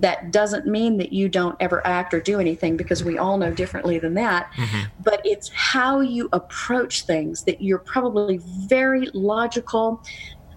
That 0.00 0.32
doesn't 0.32 0.66
mean 0.66 0.98
that 0.98 1.12
you 1.12 1.28
don't 1.28 1.56
ever 1.60 1.86
act 1.86 2.14
or 2.14 2.20
do 2.20 2.40
anything 2.40 2.76
because 2.76 3.04
we 3.04 3.16
all 3.16 3.38
know 3.38 3.52
differently 3.52 3.98
than 3.98 4.14
that. 4.14 4.50
Mm-hmm. 4.56 5.02
But 5.02 5.20
it's 5.24 5.48
how 5.50 6.00
you 6.00 6.28
approach 6.32 7.02
things 7.02 7.44
that 7.44 7.62
you're 7.62 7.78
probably 7.78 8.38
very 8.42 9.08
logical, 9.14 10.02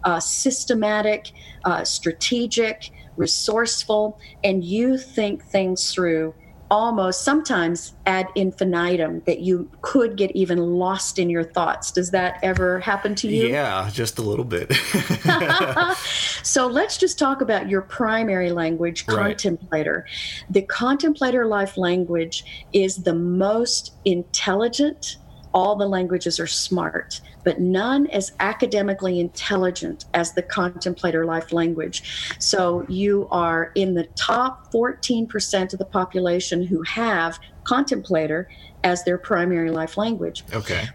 uh, 0.04 0.20
systematic, 0.20 1.32
uh, 1.66 1.84
strategic, 1.84 2.92
resourceful, 3.16 4.20
and 4.44 4.64
you 4.64 4.98
think 4.98 5.44
things 5.44 5.94
through 5.94 6.34
almost 6.70 7.24
sometimes 7.24 7.94
ad 8.06 8.28
infinitum 8.36 9.22
that 9.26 9.40
you 9.40 9.70
could 9.82 10.18
get 10.18 10.32
even 10.32 10.58
lost 10.58 11.18
in 11.18 11.30
your 11.30 11.44
thoughts. 11.44 11.92
Does 11.92 12.12
that 12.12 12.40
ever 12.44 12.80
happen 12.80 13.16
to 13.16 13.28
you? 13.28 13.48
Yeah, 13.48 13.90
just 13.92 14.20
a 14.20 14.22
little 14.22 14.46
bit. 14.46 14.74
so 16.44 16.68
let's 16.68 16.98
just 16.98 17.18
talk 17.18 17.42
about 17.42 17.70
your 17.70 17.82
primary 17.82 18.52
language, 18.52 19.06
right. 19.08 19.18
contemplator. 19.18 20.06
The 20.50 20.64
contemplator 20.64 21.46
life 21.46 21.78
language 21.78 22.44
is 22.74 22.98
the 22.98 23.16
most 23.16 23.94
intelligent 24.06 25.18
all 25.58 25.76
the 25.76 25.88
languages 25.88 26.40
are 26.40 26.46
smart, 26.46 27.20
but 27.44 27.60
none 27.60 28.06
as 28.12 28.32
academically 28.40 29.20
intelligent 29.20 30.06
as 30.14 30.34
the 30.34 30.44
contemplator 30.44 31.26
life 31.26 31.52
language. 31.52 32.36
So 32.38 32.86
you 32.88 33.28
are 33.32 33.72
in 33.74 33.96
the 33.96 34.04
top 34.16 34.72
14% 34.72 35.74
of 35.74 35.80
the 35.80 35.86
population 35.86 36.64
who 36.64 36.84
have 36.84 37.40
contemplator 37.64 38.48
as 38.84 39.04
their 39.04 39.18
primary 39.18 39.72
life 39.72 39.98
language. 39.98 40.44
Okay. 40.54 40.90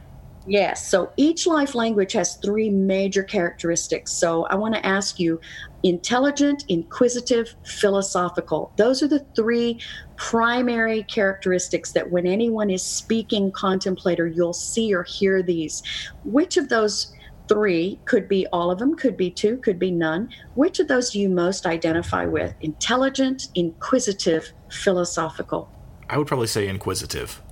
Yes. 0.46 0.86
So 0.86 1.10
each 1.16 1.44
life 1.44 1.74
language 1.74 2.12
has 2.12 2.36
three 2.36 2.70
major 2.70 3.24
characteristics. 3.24 4.12
So 4.12 4.44
I 4.46 4.54
want 4.54 4.74
to 4.74 4.86
ask 4.86 5.18
you 5.18 5.40
intelligent, 5.82 6.64
inquisitive, 6.68 7.54
philosophical. 7.64 8.72
Those 8.76 9.02
are 9.02 9.08
the 9.08 9.26
three 9.34 9.80
primary 10.22 11.02
characteristics 11.02 11.90
that 11.90 12.08
when 12.12 12.28
anyone 12.28 12.70
is 12.70 12.80
speaking 12.80 13.50
contemplator, 13.50 14.28
you'll 14.28 14.52
see 14.52 14.94
or 14.94 15.02
hear 15.02 15.42
these. 15.42 15.82
Which 16.24 16.56
of 16.56 16.68
those 16.68 17.12
three 17.48 17.98
could 18.04 18.28
be 18.28 18.46
all 18.52 18.70
of 18.70 18.78
them, 18.78 18.94
could 18.94 19.16
be 19.16 19.32
two, 19.32 19.56
could 19.56 19.80
be 19.80 19.90
none. 19.90 20.28
Which 20.54 20.78
of 20.78 20.86
those 20.86 21.10
do 21.10 21.18
you 21.18 21.28
most 21.28 21.66
identify 21.66 22.24
with? 22.24 22.54
Intelligent, 22.60 23.48
inquisitive, 23.56 24.52
philosophical? 24.70 25.68
I 26.08 26.18
would 26.18 26.28
probably 26.28 26.46
say 26.46 26.68
inquisitive. 26.68 27.42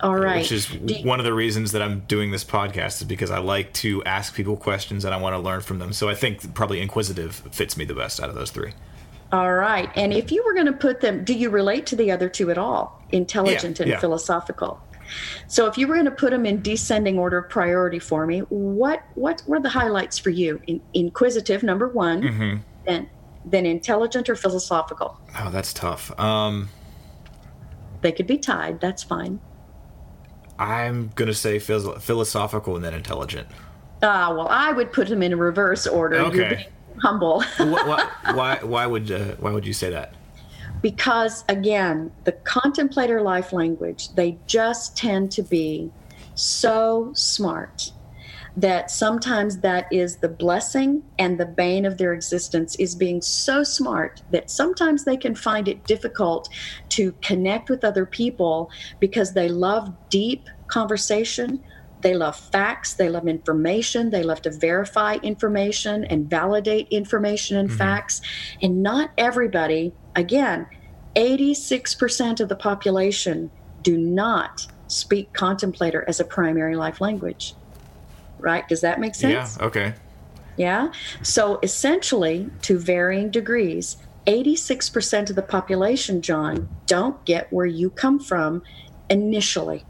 All 0.00 0.16
uh, 0.16 0.18
right. 0.18 0.38
Which 0.38 0.50
is 0.50 0.74
you, 0.74 1.06
one 1.06 1.20
of 1.20 1.24
the 1.24 1.32
reasons 1.32 1.70
that 1.70 1.82
I'm 1.82 2.00
doing 2.00 2.32
this 2.32 2.44
podcast 2.44 3.00
is 3.00 3.04
because 3.04 3.30
I 3.30 3.38
like 3.38 3.72
to 3.74 4.02
ask 4.02 4.34
people 4.34 4.56
questions 4.56 5.04
and 5.04 5.14
I 5.14 5.18
want 5.18 5.34
to 5.34 5.38
learn 5.38 5.60
from 5.60 5.78
them. 5.78 5.92
So 5.92 6.08
I 6.08 6.16
think 6.16 6.52
probably 6.52 6.80
inquisitive 6.80 7.36
fits 7.52 7.76
me 7.76 7.84
the 7.84 7.94
best 7.94 8.20
out 8.20 8.28
of 8.28 8.34
those 8.34 8.50
three. 8.50 8.72
All 9.30 9.54
right. 9.54 9.90
And 9.94 10.12
if 10.12 10.32
you 10.32 10.42
were 10.44 10.54
going 10.54 10.66
to 10.66 10.72
put 10.72 11.00
them, 11.00 11.24
do 11.24 11.34
you 11.34 11.50
relate 11.50 11.86
to 11.86 11.96
the 11.96 12.10
other 12.10 12.28
two 12.28 12.50
at 12.50 12.58
all? 12.58 13.02
Intelligent 13.10 13.78
yeah, 13.78 13.82
and 13.82 13.92
yeah. 13.92 14.00
philosophical. 14.00 14.80
So 15.46 15.66
if 15.66 15.78
you 15.78 15.86
were 15.86 15.94
going 15.94 16.06
to 16.06 16.10
put 16.10 16.30
them 16.30 16.46
in 16.46 16.62
descending 16.62 17.18
order 17.18 17.38
of 17.38 17.48
priority 17.50 17.98
for 17.98 18.26
me, 18.26 18.40
what 18.40 19.02
what 19.14 19.42
were 19.46 19.60
the 19.60 19.68
highlights 19.68 20.18
for 20.18 20.30
you? 20.30 20.60
In, 20.66 20.80
inquisitive, 20.94 21.62
number 21.62 21.88
one, 21.88 22.22
mm-hmm. 22.22 22.56
then 22.84 23.08
then 23.44 23.66
intelligent 23.66 24.28
or 24.28 24.36
philosophical. 24.36 25.18
Oh, 25.38 25.50
that's 25.50 25.72
tough. 25.72 26.18
Um, 26.18 26.68
they 28.02 28.12
could 28.12 28.26
be 28.26 28.38
tied. 28.38 28.80
That's 28.80 29.02
fine. 29.02 29.40
I'm 30.58 31.10
gonna 31.14 31.34
say 31.34 31.58
philosophical 31.58 32.76
and 32.76 32.84
then 32.84 32.94
intelligent. 32.94 33.48
Ah, 34.02 34.32
well, 34.34 34.48
I 34.48 34.72
would 34.72 34.92
put 34.92 35.08
them 35.08 35.22
in 35.22 35.38
reverse 35.38 35.86
order. 35.86 36.16
Okay. 36.16 36.68
Humble. 36.98 37.42
why, 37.56 38.10
why, 38.32 38.58
why 38.62 38.86
would 38.86 39.10
uh, 39.10 39.36
why 39.38 39.50
would 39.50 39.66
you 39.66 39.72
say 39.72 39.90
that? 39.90 40.14
because 40.80 41.44
again 41.48 42.10
the 42.24 42.32
contemplator 42.32 43.20
life 43.20 43.52
language 43.52 44.14
they 44.14 44.38
just 44.46 44.96
tend 44.96 45.30
to 45.32 45.42
be 45.42 45.90
so 46.34 47.10
smart 47.14 47.90
that 48.56 48.90
sometimes 48.90 49.58
that 49.58 49.86
is 49.92 50.16
the 50.16 50.28
blessing 50.28 51.02
and 51.18 51.38
the 51.38 51.46
bane 51.46 51.84
of 51.84 51.96
their 51.96 52.12
existence 52.12 52.74
is 52.76 52.94
being 52.94 53.20
so 53.22 53.62
smart 53.62 54.22
that 54.30 54.50
sometimes 54.50 55.04
they 55.04 55.16
can 55.16 55.34
find 55.34 55.68
it 55.68 55.84
difficult 55.86 56.48
to 56.88 57.12
connect 57.22 57.70
with 57.70 57.84
other 57.84 58.04
people 58.04 58.70
because 58.98 59.32
they 59.32 59.48
love 59.48 59.92
deep 60.10 60.48
conversation 60.66 61.62
they 62.00 62.14
love 62.14 62.36
facts 62.36 62.94
they 62.94 63.08
love 63.08 63.26
information 63.26 64.10
they 64.10 64.22
love 64.22 64.42
to 64.42 64.50
verify 64.50 65.16
information 65.22 66.04
and 66.04 66.28
validate 66.28 66.88
information 66.88 67.56
and 67.56 67.68
mm-hmm. 67.68 67.78
facts. 67.78 68.20
And 68.62 68.82
not 68.82 69.10
everybody 69.18 69.92
again 70.14 70.66
86% 71.16 72.40
of 72.40 72.48
the 72.48 72.56
population 72.56 73.50
do 73.82 73.96
not 73.96 74.66
speak 74.86 75.32
contemplator 75.32 76.04
as 76.06 76.20
a 76.20 76.24
primary 76.24 76.76
life 76.76 77.00
language. 77.00 77.54
Right? 78.38 78.68
Does 78.68 78.82
that 78.82 79.00
make 79.00 79.14
sense? 79.14 79.58
yeah 79.58 79.66
okay. 79.66 79.94
Yeah? 80.56 80.92
So 81.22 81.58
essentially 81.62 82.50
to 82.62 82.78
varying 82.78 83.30
degrees 83.30 83.96
86% 84.26 85.30
of 85.30 85.36
the 85.36 85.42
population 85.42 86.20
john 86.20 86.68
don't 86.86 87.24
get 87.24 87.52
where 87.52 87.66
you 87.66 87.90
come 87.90 88.18
from 88.18 88.62
initially. 89.08 89.84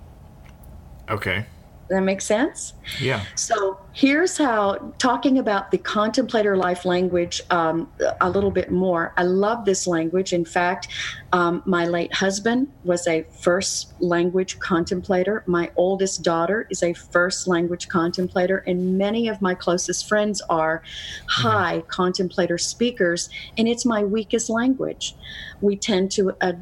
Okay 1.11 1.47
that 1.89 2.03
makes 2.03 2.25
sense? 2.25 2.75
Yeah. 3.01 3.25
So 3.35 3.79
here's 3.93 4.37
how 4.37 4.93
talking 4.99 5.39
about 5.39 5.71
the 5.71 5.79
contemplator 5.79 6.57
life 6.57 6.85
language 6.85 7.41
um, 7.51 7.91
a 8.21 8.29
little 8.29 8.51
bit 8.51 8.71
more. 8.71 9.15
I 9.17 9.23
love 9.23 9.65
this 9.65 9.87
language. 9.87 10.33
In 10.33 10.45
fact, 10.45 10.89
um, 11.33 11.63
my 11.65 11.87
late 11.87 12.13
husband 12.15 12.69
was 12.85 13.07
a 13.07 13.25
first 13.41 13.95
language 14.01 14.59
contemplator. 14.59 15.45
My 15.47 15.71
oldest 15.77 16.23
daughter 16.23 16.67
is 16.71 16.83
a 16.83 16.93
first 16.93 17.49
language 17.49 17.89
contemplator, 17.89 18.59
and 18.67 18.99
many 18.99 19.29
of 19.29 19.41
my 19.41 19.55
closest 19.55 20.09
friends 20.09 20.43
are 20.49 20.83
high 21.29 21.79
mm-hmm. 21.79 21.89
contemplator 21.89 22.59
speakers, 22.59 23.31
and 23.57 23.67
it's 23.67 23.85
my 23.85 24.05
weakest 24.05 24.51
language. 24.51 25.15
We 25.61 25.77
tend 25.77 26.11
to 26.13 26.33
uh, 26.41 26.53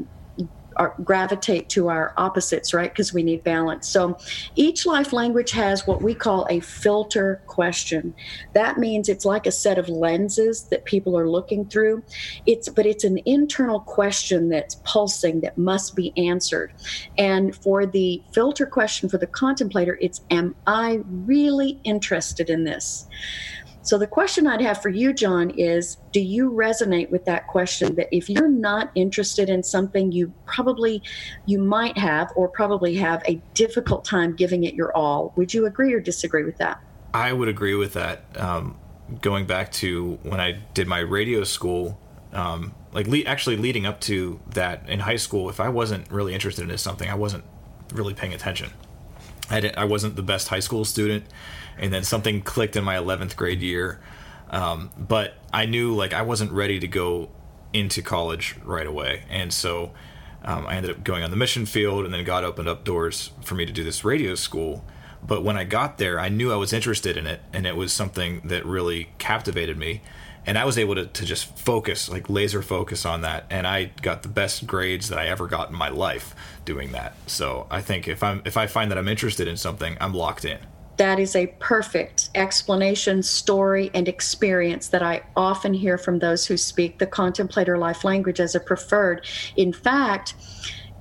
our, 0.77 0.95
gravitate 1.05 1.69
to 1.71 1.89
our 1.89 2.13
opposites, 2.17 2.73
right? 2.73 2.91
Because 2.91 3.13
we 3.13 3.23
need 3.23 3.43
balance. 3.45 3.89
So 3.89 4.19
each 4.55 4.87
life 4.87 5.13
language 5.13 5.51
has 5.53 5.87
what 5.87 6.03
we 6.03 6.15
call 6.15 6.47
a 6.51 6.61
filter 6.61 7.43
question. 7.47 8.15
That 8.55 8.79
means 8.79 9.09
it's 9.09 9.25
like 9.25 9.47
a 9.47 9.53
set 9.53 9.79
of 9.79 9.89
lenses 9.89 10.65
that 10.65 10.85
people 10.85 11.19
are 11.19 11.29
looking 11.29 11.67
through. 11.67 12.03
It's 12.47 12.69
but 12.69 12.87
it's 12.87 13.05
an 13.05 13.19
internal 13.25 13.81
question 13.81 14.49
that's 14.49 14.77
pulsing 14.85 15.41
that 15.41 15.59
must 15.59 15.97
be 15.97 16.13
answered. 16.17 16.73
And 17.19 17.55
for 17.57 17.87
the 17.87 18.23
filter 18.33 18.67
question 18.67 19.09
for 19.09 19.19
the 19.19 19.27
contemplator, 19.27 19.99
it's 20.01 20.21
am 20.31 20.55
I 20.67 21.01
really 21.07 21.81
interested 21.85 22.51
in 22.51 22.65
this? 22.65 23.07
So 23.87 23.99
the 23.99 24.07
question 24.09 24.49
I'd 24.49 24.63
have 24.63 24.83
for 24.83 24.89
you, 24.89 25.13
John, 25.13 25.51
is 25.51 25.99
do 26.11 26.21
you 26.21 26.51
resonate 26.51 27.09
with 27.09 27.25
that 27.27 27.47
question 27.47 27.95
that 27.95 28.09
if 28.11 28.29
you're 28.29 28.49
not 28.49 28.91
interested 28.97 29.49
in 29.49 29.63
something, 29.63 30.11
you 30.11 30.33
probably, 30.45 31.05
you 31.47 31.61
might 31.61 31.97
have 31.97 32.33
or 32.35 32.49
probably 32.49 32.97
have 32.97 33.23
a 33.29 33.41
difficult 33.55 34.05
time 34.05 34.35
giving 34.35 34.65
it 34.65 34.75
your 34.75 34.93
all? 34.97 35.33
Would 35.37 35.55
you 35.55 35.67
agree 35.67 35.93
or 35.93 36.01
disagree 36.01 36.43
with 36.43 36.59
that? 36.59 36.83
I 37.15 37.33
would 37.33 37.47
agree 37.47 37.77
with 37.77 37.93
that. 37.93 38.25
Um, 38.37 38.77
going 39.23 39.47
back 39.47 39.71
to 39.75 40.19
when 40.25 40.41
I 40.41 40.59
did 40.75 40.89
my 40.89 40.99
radio 40.99 41.45
school, 41.45 41.97
um, 42.33 42.75
like 42.91 43.07
le- 43.07 43.23
actually 43.23 43.57
leading 43.57 43.87
up 43.87 44.01
to 44.01 44.41
that 44.49 44.89
in 44.89 44.99
high 44.99 45.15
school, 45.15 45.49
if 45.49 45.61
I 45.61 45.69
wasn't 45.69 46.11
really 46.11 46.35
interested 46.35 46.69
in 46.69 46.77
something, 46.79 47.09
I 47.09 47.15
wasn't 47.15 47.45
really 47.93 48.15
paying 48.15 48.35
attention. 48.35 48.71
I, 49.51 49.73
I 49.77 49.85
wasn't 49.85 50.17
the 50.17 50.23
best 50.23 50.49
high 50.49 50.61
school 50.61 50.85
student 50.85 51.25
and 51.79 51.93
then 51.93 52.05
something 52.05 52.43
clicked 52.43 52.77
in 52.77 52.85
my 52.85 52.97
11th 52.97 53.37
grade 53.37 53.61
year. 53.61 54.01
Um, 54.51 54.91
but 54.97 55.35
I 55.53 55.67
knew 55.67 55.95
like 55.95 56.13
I 56.13 56.23
wasn't 56.23 56.53
ready 56.53 56.79
to 56.81 56.89
go 56.89 57.31
into 57.73 58.01
college 58.01 58.57
right 58.65 58.87
away, 58.87 59.25
and 59.29 59.53
so 59.53 59.93
um, 60.45 60.67
I 60.67 60.77
ended 60.77 60.93
up 60.93 61.03
going 61.03 61.25
on 61.25 61.31
the 61.31 61.37
mission 61.37 61.67
field, 61.67 62.05
and 62.05 62.15
then 62.15 62.25
God 62.25 62.45
opened 62.45 62.69
up 62.69 62.85
doors 62.85 63.33
for 63.43 63.57
me 63.57 63.67
to 63.67 63.73
do 63.73 63.83
this 63.83 64.05
radio 64.05 64.35
school. 64.35 64.85
But 65.27 65.43
when 65.43 65.57
I 65.57 65.65
got 65.65 65.99
there, 65.99 66.21
I 66.21 66.29
knew 66.29 66.53
I 66.53 66.57
was 66.57 66.73
interested 66.73 67.17
in 67.17 67.27
it, 67.27 67.41
and 67.53 67.67
it 67.67 67.75
was 67.75 67.93
something 67.93 68.43
that 68.45 68.65
really 68.65 69.09
captivated 69.19 69.77
me. 69.77 70.03
And 70.47 70.57
I 70.57 70.65
was 70.65 70.79
able 70.79 70.95
to, 70.95 71.07
to 71.07 71.25
just 71.25 71.59
focus, 71.59 72.09
like 72.09 72.31
laser 72.31 72.63
focus 72.63 73.05
on 73.05 73.23
that. 73.23 73.47
And 73.51 73.67
I 73.67 73.87
got 74.03 74.23
the 74.23 74.29
best 74.29 74.67
grades 74.67 75.09
that 75.09 75.19
I 75.19 75.27
ever 75.27 75.47
got 75.47 75.71
in 75.71 75.77
my 75.77 75.89
life 75.89 76.35
doing 76.65 76.93
that. 76.93 77.15
So 77.27 77.67
I 77.71 77.83
think 77.83 78.09
if 78.09 78.23
I'm 78.23 78.43
if 78.45 78.57
I 78.57 78.67
find 78.67 78.91
that 78.91 78.99
I'm 78.99 79.09
interested 79.09 79.49
in 79.49 79.57
something, 79.57 79.97
I'm 80.01 80.15
locked 80.15 80.45
in 80.45 80.59
that 80.97 81.19
is 81.19 81.37
a 81.37 81.47
perfect 81.59 82.31
explanation, 82.35 83.23
story, 83.23 83.91
and 83.95 84.09
experience 84.09 84.89
that 84.89 85.03
I 85.03 85.23
often 85.37 85.75
hear 85.75 85.99
from 85.99 86.19
those 86.19 86.47
who 86.47 86.57
speak 86.57 86.99
the 86.99 87.07
contemplator 87.07 87.77
life 87.79 88.05
language 88.05 88.41
as 88.41 88.55
a 88.55 88.61
preferred. 88.61 89.27
In 89.57 89.73
fact, 89.73 90.35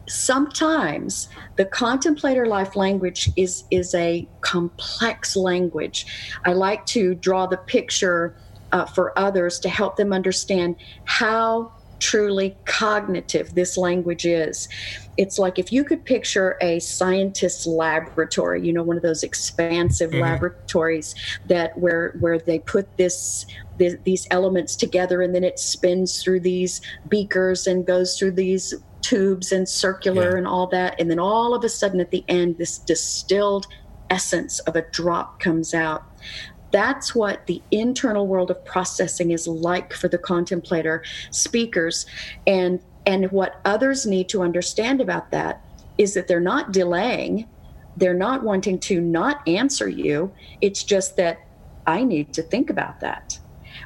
sometimes 0.07 1.29
the 1.55 1.65
contemplator 1.65 2.45
life 2.45 2.75
language 2.75 3.29
is 3.35 3.63
is 3.71 3.95
a 3.95 4.27
complex 4.41 5.35
language. 5.35 6.05
I 6.45 6.53
like 6.53 6.85
to 6.87 7.15
draw 7.15 7.47
the 7.47 7.57
picture 7.57 8.35
uh, 8.71 8.85
for 8.85 9.17
others 9.17 9.59
to 9.59 9.69
help 9.69 9.95
them 9.95 10.13
understand 10.13 10.75
how 11.05 11.71
truly 11.99 12.55
cognitive 12.65 13.55
this 13.55 13.77
language 13.77 14.25
is. 14.25 14.67
It's 15.17 15.39
like 15.39 15.57
if 15.57 15.71
you 15.71 15.83
could 15.83 16.03
picture 16.03 16.57
a 16.61 16.79
scientist's 16.79 17.65
laboratory, 17.65 18.65
you 18.65 18.73
know, 18.73 18.83
one 18.83 18.97
of 18.97 19.03
those 19.03 19.23
expansive 19.23 20.11
mm-hmm. 20.11 20.21
laboratories 20.21 21.15
that 21.47 21.77
where 21.77 22.15
where 22.19 22.37
they 22.37 22.59
put 22.59 22.97
this, 22.97 23.45
this 23.77 23.95
these 24.03 24.27
elements 24.29 24.75
together 24.75 25.21
and 25.21 25.33
then 25.33 25.43
it 25.43 25.57
spins 25.57 26.21
through 26.21 26.41
these 26.41 26.81
beakers 27.07 27.65
and 27.65 27.87
goes 27.87 28.19
through 28.19 28.31
these 28.31 28.73
tubes 29.01 29.51
and 29.51 29.69
circular 29.69 30.31
yeah. 30.31 30.37
and 30.37 30.47
all 30.47 30.67
that 30.67 30.99
and 30.99 31.11
then 31.11 31.19
all 31.19 31.53
of 31.53 31.63
a 31.63 31.69
sudden 31.69 31.99
at 31.99 32.09
the 32.09 32.25
end 32.27 32.57
this 32.57 32.79
distilled 32.79 33.67
essence 34.09 34.59
of 34.61 34.75
a 34.75 34.81
drop 34.89 35.39
comes 35.39 35.75
out 35.75 36.03
that's 36.75 37.15
what 37.15 37.47
the 37.47 37.61
internal 37.71 38.27
world 38.27 38.51
of 38.51 38.65
processing 38.65 39.31
is 39.31 39.47
like 39.47 39.93
for 39.93 40.09
the 40.09 40.17
contemplator 40.17 41.05
speakers. 41.31 42.05
And 42.45 42.81
and 43.05 43.31
what 43.31 43.61
others 43.63 44.05
need 44.05 44.27
to 44.29 44.41
understand 44.41 44.99
about 44.99 45.31
that 45.31 45.61
is 45.97 46.15
that 46.15 46.27
they're 46.27 46.41
not 46.41 46.73
delaying. 46.73 47.47
They're 47.95 48.13
not 48.13 48.43
wanting 48.43 48.79
to 48.79 48.99
not 48.99 49.47
answer 49.47 49.87
you. 49.87 50.33
It's 50.59 50.83
just 50.83 51.15
that 51.15 51.39
i 51.87 52.03
need 52.03 52.33
to 52.33 52.41
think 52.41 52.69
about 52.69 52.99
that. 52.99 53.39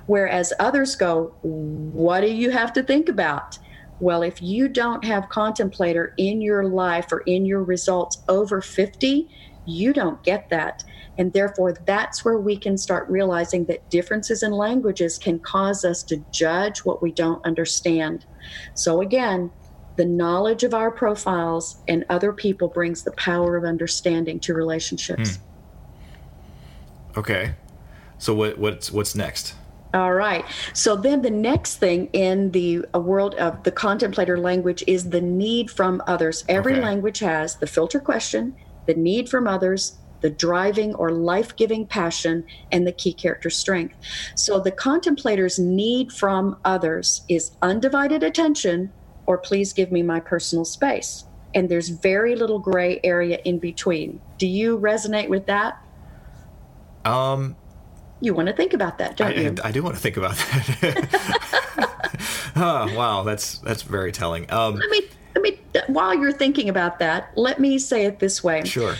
Whereas 0.08 0.52
others 0.60 0.95
go 0.95 1.36
what 1.43 2.21
do 2.21 2.32
you 2.34 2.49
have 2.49 2.73
to 2.73 2.82
think 2.82 3.08
about? 3.08 3.60
Well 3.99 4.23
if 4.23 4.41
you 4.41 4.67
don't 4.67 5.06
have 5.06 5.30
contemplator 5.30 6.15
in 6.17 6.41
your 6.41 6.63
life 6.63 7.12
or 7.12 7.19
in 7.19 7.45
your 7.45 7.63
results 7.63 8.23
over 8.28 8.62
50 8.62 9.30
you 9.65 9.93
don't 9.93 10.23
get 10.23 10.49
that 10.49 10.84
and 11.19 11.34
therefore, 11.34 11.73
that's 11.73 12.23
where 12.23 12.39
we 12.39 12.55
can 12.55 12.77
start 12.77 13.08
realizing 13.10 13.65
that 13.65 13.88
differences 13.89 14.41
in 14.41 14.53
languages 14.53 15.17
can 15.17 15.38
cause 15.38 15.84
us 15.84 16.01
to 16.03 16.23
judge 16.32 16.79
what 16.79 17.01
we 17.03 17.12
don't 17.12 17.45
understand. 17.45 18.25
So, 18.73 19.01
again, 19.01 19.51
the 19.97 20.05
knowledge 20.05 20.63
of 20.63 20.73
our 20.73 20.89
profiles 20.89 21.82
and 21.89 22.05
other 22.10 22.32
people 22.32 22.69
brings 22.69 23.03
the 23.03 23.12
power 23.12 23.58
of 23.58 23.65
understanding 23.65 24.39
to 24.39 24.53
relationships. 24.53 25.36
Hmm. 25.36 27.19
Okay. 27.19 27.55
So 28.17 28.34
what 28.34 28.58
what's 28.58 28.89
what's 28.89 29.13
next? 29.13 29.55
All 29.93 30.13
right. 30.13 30.45
So 30.73 30.95
then 30.95 31.21
the 31.21 31.32
next 31.32 31.77
thing 31.77 32.08
in 32.13 32.51
the 32.51 32.86
world 32.93 33.36
of 33.36 33.63
the 33.63 33.71
contemplator 33.71 34.38
language 34.38 34.86
is 34.88 35.10
the 35.10 35.19
need 35.19 35.69
from 35.69 36.01
others. 36.08 36.45
Every 36.47 36.73
okay. 36.73 36.82
language 36.82 37.19
has 37.19 37.58
the 37.58 37.67
filter 37.67 37.99
question, 37.99 38.55
the 38.86 38.93
need 38.93 39.27
from 39.27 39.47
others, 39.47 39.97
the 40.21 40.29
driving 40.29 40.93
or 40.95 41.12
life 41.12 41.55
giving 41.55 41.86
passion, 41.86 42.43
and 42.71 42.86
the 42.86 42.91
key 42.91 43.13
character 43.13 43.49
strength. 43.49 43.95
So 44.36 44.60
the 44.60 44.71
contemplator's 44.71 45.60
need 45.60 46.12
from 46.12 46.58
others 46.65 47.21
is 47.29 47.51
undivided 47.62 48.23
attention 48.23 48.91
or 49.25 49.38
please 49.38 49.73
give 49.73 49.91
me 49.91 50.01
my 50.01 50.19
personal 50.19 50.65
space. 50.65 51.25
and 51.55 51.67
there's 51.67 51.89
very 51.89 52.36
little 52.36 52.60
gray 52.60 52.99
area 53.03 53.39
in 53.43 53.58
between. 53.58 54.21
Do 54.38 54.45
you 54.45 54.77
resonate 54.77 55.29
with 55.29 55.47
that? 55.47 55.84
Um, 57.05 57.55
you 58.21 58.34
want 58.34 58.49
to 58.49 58.53
think 58.53 58.73
about 58.73 58.97
that, 58.99 59.17
don't 59.17 59.29
I, 59.29 59.34
you? 59.34 59.55
I, 59.63 59.69
I 59.69 59.71
do 59.71 59.82
want 59.82 59.95
to 59.95 60.01
think 60.01 60.17
about 60.17 60.36
that. 60.36 62.12
oh, 62.55 62.95
wow, 62.95 63.23
that's 63.23 63.58
that's 63.60 63.82
very 63.82 64.12
telling. 64.12 64.51
Um, 64.51 64.75
let 64.75 64.89
me 64.89 65.01
let 65.36 65.41
me 65.41 65.60
while 65.88 66.13
you're 66.13 66.32
thinking 66.32 66.69
about 66.69 66.99
that, 66.99 67.32
let 67.36 67.60
me 67.60 67.79
say 67.79 68.05
it 68.05 68.19
this 68.19 68.43
way. 68.43 68.63
Sure. 68.65 68.95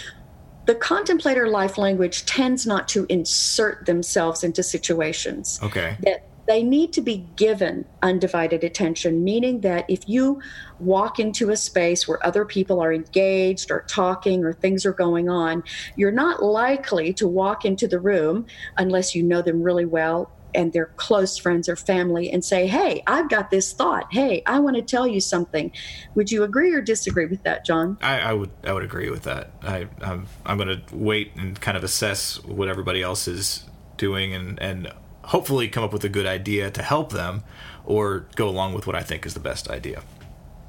The 0.70 0.76
contemplator 0.76 1.48
life 1.48 1.80
language 1.80 2.28
tends 2.28 2.68
not 2.68 2.88
to 2.90 3.08
insert 3.10 3.88
themselves 3.88 4.44
into 4.44 4.62
situations. 4.62 5.60
Okay. 5.64 5.98
That 6.04 6.28
they 6.46 6.62
need 6.62 6.94
to 6.94 7.02
be 7.02 7.26
given 7.36 7.86
undivided 8.04 8.64
attention, 8.64 9.24
meaning 9.24 9.62
that 9.62 9.90
if 9.90 10.08
you 10.08 10.44
walk 10.80 11.20
into 11.20 11.50
a 11.50 11.58
space 11.58 12.08
where 12.08 12.24
other 12.24 12.46
people 12.46 12.80
are 12.82 12.94
engaged 12.94 13.72
or 13.72 13.84
talking 13.88 14.46
or 14.46 14.54
things 14.54 14.86
are 14.86 14.94
going 14.94 15.28
on, 15.28 15.64
you're 15.96 16.12
not 16.12 16.44
likely 16.44 17.14
to 17.14 17.28
walk 17.28 17.66
into 17.66 17.88
the 17.88 18.00
room 18.00 18.46
unless 18.78 19.16
you 19.16 19.24
know 19.24 19.42
them 19.42 19.64
really 19.64 19.86
well 19.86 20.32
and 20.54 20.74
they're 20.74 20.92
close 20.98 21.38
friends 21.38 21.70
or 21.70 21.76
family 21.76 22.32
and 22.32 22.44
say, 22.44 22.68
Hey, 22.68 23.04
I've 23.08 23.30
got 23.30 23.52
this 23.52 23.74
thought. 23.74 24.08
Hey, 24.12 24.44
I 24.46 24.60
want 24.60 24.76
to 24.76 24.82
tell 24.82 25.08
you 25.08 25.22
something. 25.22 25.72
Would 26.16 26.32
you 26.32 26.44
agree 26.44 26.74
or 26.74 26.82
disagree 26.82 27.26
with 27.26 27.44
that, 27.44 27.66
John? 27.66 27.98
I, 28.02 28.20
I 28.20 28.34
would 28.34 28.52
I 28.64 28.74
would 28.74 28.84
agree 28.84 29.10
with 29.10 29.24
that. 29.24 29.52
I 29.62 29.88
I'm, 30.02 30.28
I'm 30.46 30.58
going 30.58 30.82
to 30.82 30.96
wait 30.96 31.36
and 31.36 31.60
kind 31.60 31.78
of 31.78 31.84
assess 31.84 32.44
what 32.44 32.68
everybody 32.68 33.02
else 33.02 33.28
is 33.28 33.66
doing 33.98 34.34
and 34.34 34.60
and 34.62 34.92
hopefully 35.24 35.68
come 35.68 35.84
up 35.84 35.94
with 35.94 36.04
a 36.04 36.10
good 36.10 36.26
idea 36.26 36.72
to 36.72 36.82
help 36.82 37.12
them 37.12 37.44
or 37.86 38.26
go 38.36 38.50
along 38.50 38.74
with 38.74 38.88
what 38.88 38.96
I 38.96 39.04
think 39.04 39.26
is 39.26 39.34
the 39.34 39.40
best 39.40 39.70
idea. 39.70 40.02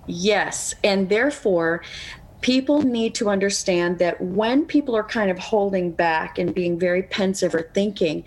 Yes. 0.07 0.75
And 0.83 1.09
therefore, 1.09 1.83
people 2.41 2.83
need 2.83 3.15
to 3.17 3.29
understand 3.29 3.99
that 3.99 4.21
when 4.21 4.65
people 4.65 4.97
are 4.97 5.05
kind 5.05 5.31
of 5.31 5.39
holding 5.39 5.93
back 5.93 6.39
and 6.39 6.55
being 6.55 6.79
very 6.79 7.03
pensive 7.03 7.55
or 7.55 7.71
thinking, 7.75 8.25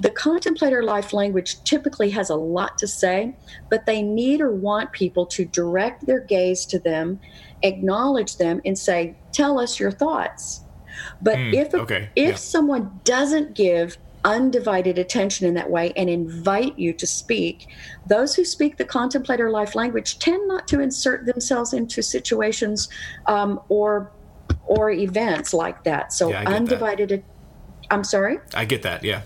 the 0.00 0.10
contemplator 0.10 0.82
life 0.82 1.12
language 1.12 1.62
typically 1.64 2.10
has 2.10 2.30
a 2.30 2.36
lot 2.36 2.78
to 2.78 2.86
say, 2.86 3.34
but 3.68 3.86
they 3.86 4.02
need 4.02 4.40
or 4.40 4.52
want 4.52 4.92
people 4.92 5.26
to 5.26 5.44
direct 5.44 6.06
their 6.06 6.20
gaze 6.20 6.64
to 6.66 6.78
them, 6.78 7.20
acknowledge 7.62 8.36
them, 8.36 8.60
and 8.64 8.78
say, 8.78 9.16
Tell 9.32 9.58
us 9.58 9.78
your 9.78 9.90
thoughts. 9.90 10.62
But 11.20 11.36
mm, 11.36 11.54
if, 11.54 11.74
okay. 11.74 12.08
if 12.16 12.28
yeah. 12.30 12.34
someone 12.34 13.00
doesn't 13.04 13.54
give 13.54 13.98
undivided 14.24 14.98
attention 14.98 15.46
in 15.46 15.54
that 15.54 15.70
way 15.70 15.92
and 15.96 16.10
invite 16.10 16.78
you 16.78 16.92
to 16.92 17.06
speak. 17.06 17.68
Those 18.06 18.34
who 18.34 18.44
speak 18.44 18.76
the 18.76 18.84
contemplator 18.84 19.50
life 19.50 19.74
language 19.74 20.18
tend 20.18 20.46
not 20.48 20.66
to 20.68 20.80
insert 20.80 21.24
themselves 21.24 21.72
into 21.72 22.02
situations 22.02 22.88
um, 23.26 23.60
or 23.68 24.10
or 24.66 24.90
events 24.90 25.54
like 25.54 25.84
that. 25.84 26.12
So 26.12 26.30
yeah, 26.30 26.42
undivided. 26.46 27.08
That. 27.08 27.24
I'm 27.90 28.04
sorry. 28.04 28.38
I 28.54 28.64
get 28.64 28.82
that. 28.82 29.02
Yeah. 29.04 29.22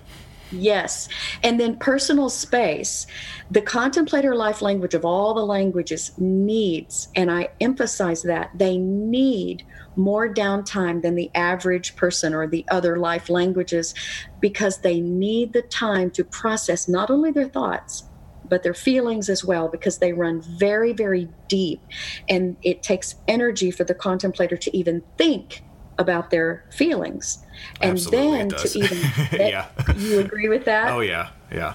Yes. 0.53 1.09
And 1.43 1.59
then 1.59 1.77
personal 1.77 2.29
space. 2.29 3.07
The 3.51 3.62
contemplator 3.62 4.35
life 4.35 4.62
language 4.62 4.95
of 4.95 5.05
all 5.05 5.35
the 5.35 5.45
languages 5.45 6.12
needs, 6.19 7.09
and 7.17 7.31
I 7.31 7.49
emphasize 7.61 8.23
that, 8.23 8.51
they 8.55 8.79
need 8.79 9.65
more 9.97 10.33
downtime 10.33 11.03
than 11.03 11.15
the 11.15 11.31
average 11.35 11.97
person 11.97 12.35
or 12.35 12.47
the 12.47 12.65
other 12.71 12.99
life 12.99 13.29
languages 13.29 13.95
because 14.41 14.79
they 14.79 15.01
need 15.01 15.53
the 15.53 15.62
time 15.62 16.11
to 16.12 16.25
process 16.25 16.88
not 16.88 17.11
only 17.11 17.31
their 17.31 17.49
thoughts, 17.49 18.05
but 18.49 18.62
their 18.62 18.75
feelings 18.75 19.29
as 19.29 19.45
well 19.45 19.69
because 19.69 19.99
they 19.99 20.12
run 20.12 20.43
very, 20.43 20.93
very 20.93 21.29
deep. 21.49 21.81
And 22.29 22.57
it 22.62 22.83
takes 22.83 23.15
energy 23.29 23.71
for 23.71 23.85
the 23.85 23.95
contemplator 23.95 24.57
to 24.57 24.77
even 24.77 25.03
think 25.17 25.62
about 26.03 26.29
their 26.31 26.65
feelings. 26.71 27.38
And 27.81 27.93
Absolutely 27.93 28.38
then 28.38 28.49
to 28.51 28.79
even, 28.79 28.99
yeah. 29.41 29.69
you 29.97 30.19
agree 30.21 30.49
with 30.51 30.67
that? 30.67 30.93
Oh, 30.93 31.01
yeah, 31.01 31.31
yeah. 31.51 31.75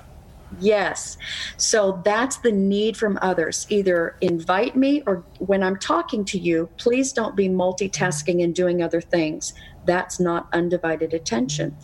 Yes. 0.59 1.17
So 1.57 2.01
that's 2.05 2.37
the 2.37 2.51
need 2.51 2.95
from 2.95 3.19
others. 3.21 3.65
Either 3.69 4.15
invite 4.21 4.75
me 4.75 5.03
or 5.05 5.23
when 5.39 5.63
I'm 5.63 5.77
talking 5.77 6.23
to 6.25 6.39
you, 6.39 6.69
please 6.77 7.11
don't 7.11 7.35
be 7.35 7.49
multitasking 7.49 8.43
and 8.43 8.55
doing 8.55 8.81
other 8.81 9.01
things. 9.01 9.53
That's 9.85 10.19
not 10.19 10.47
undivided 10.53 11.13
attention. 11.13 11.75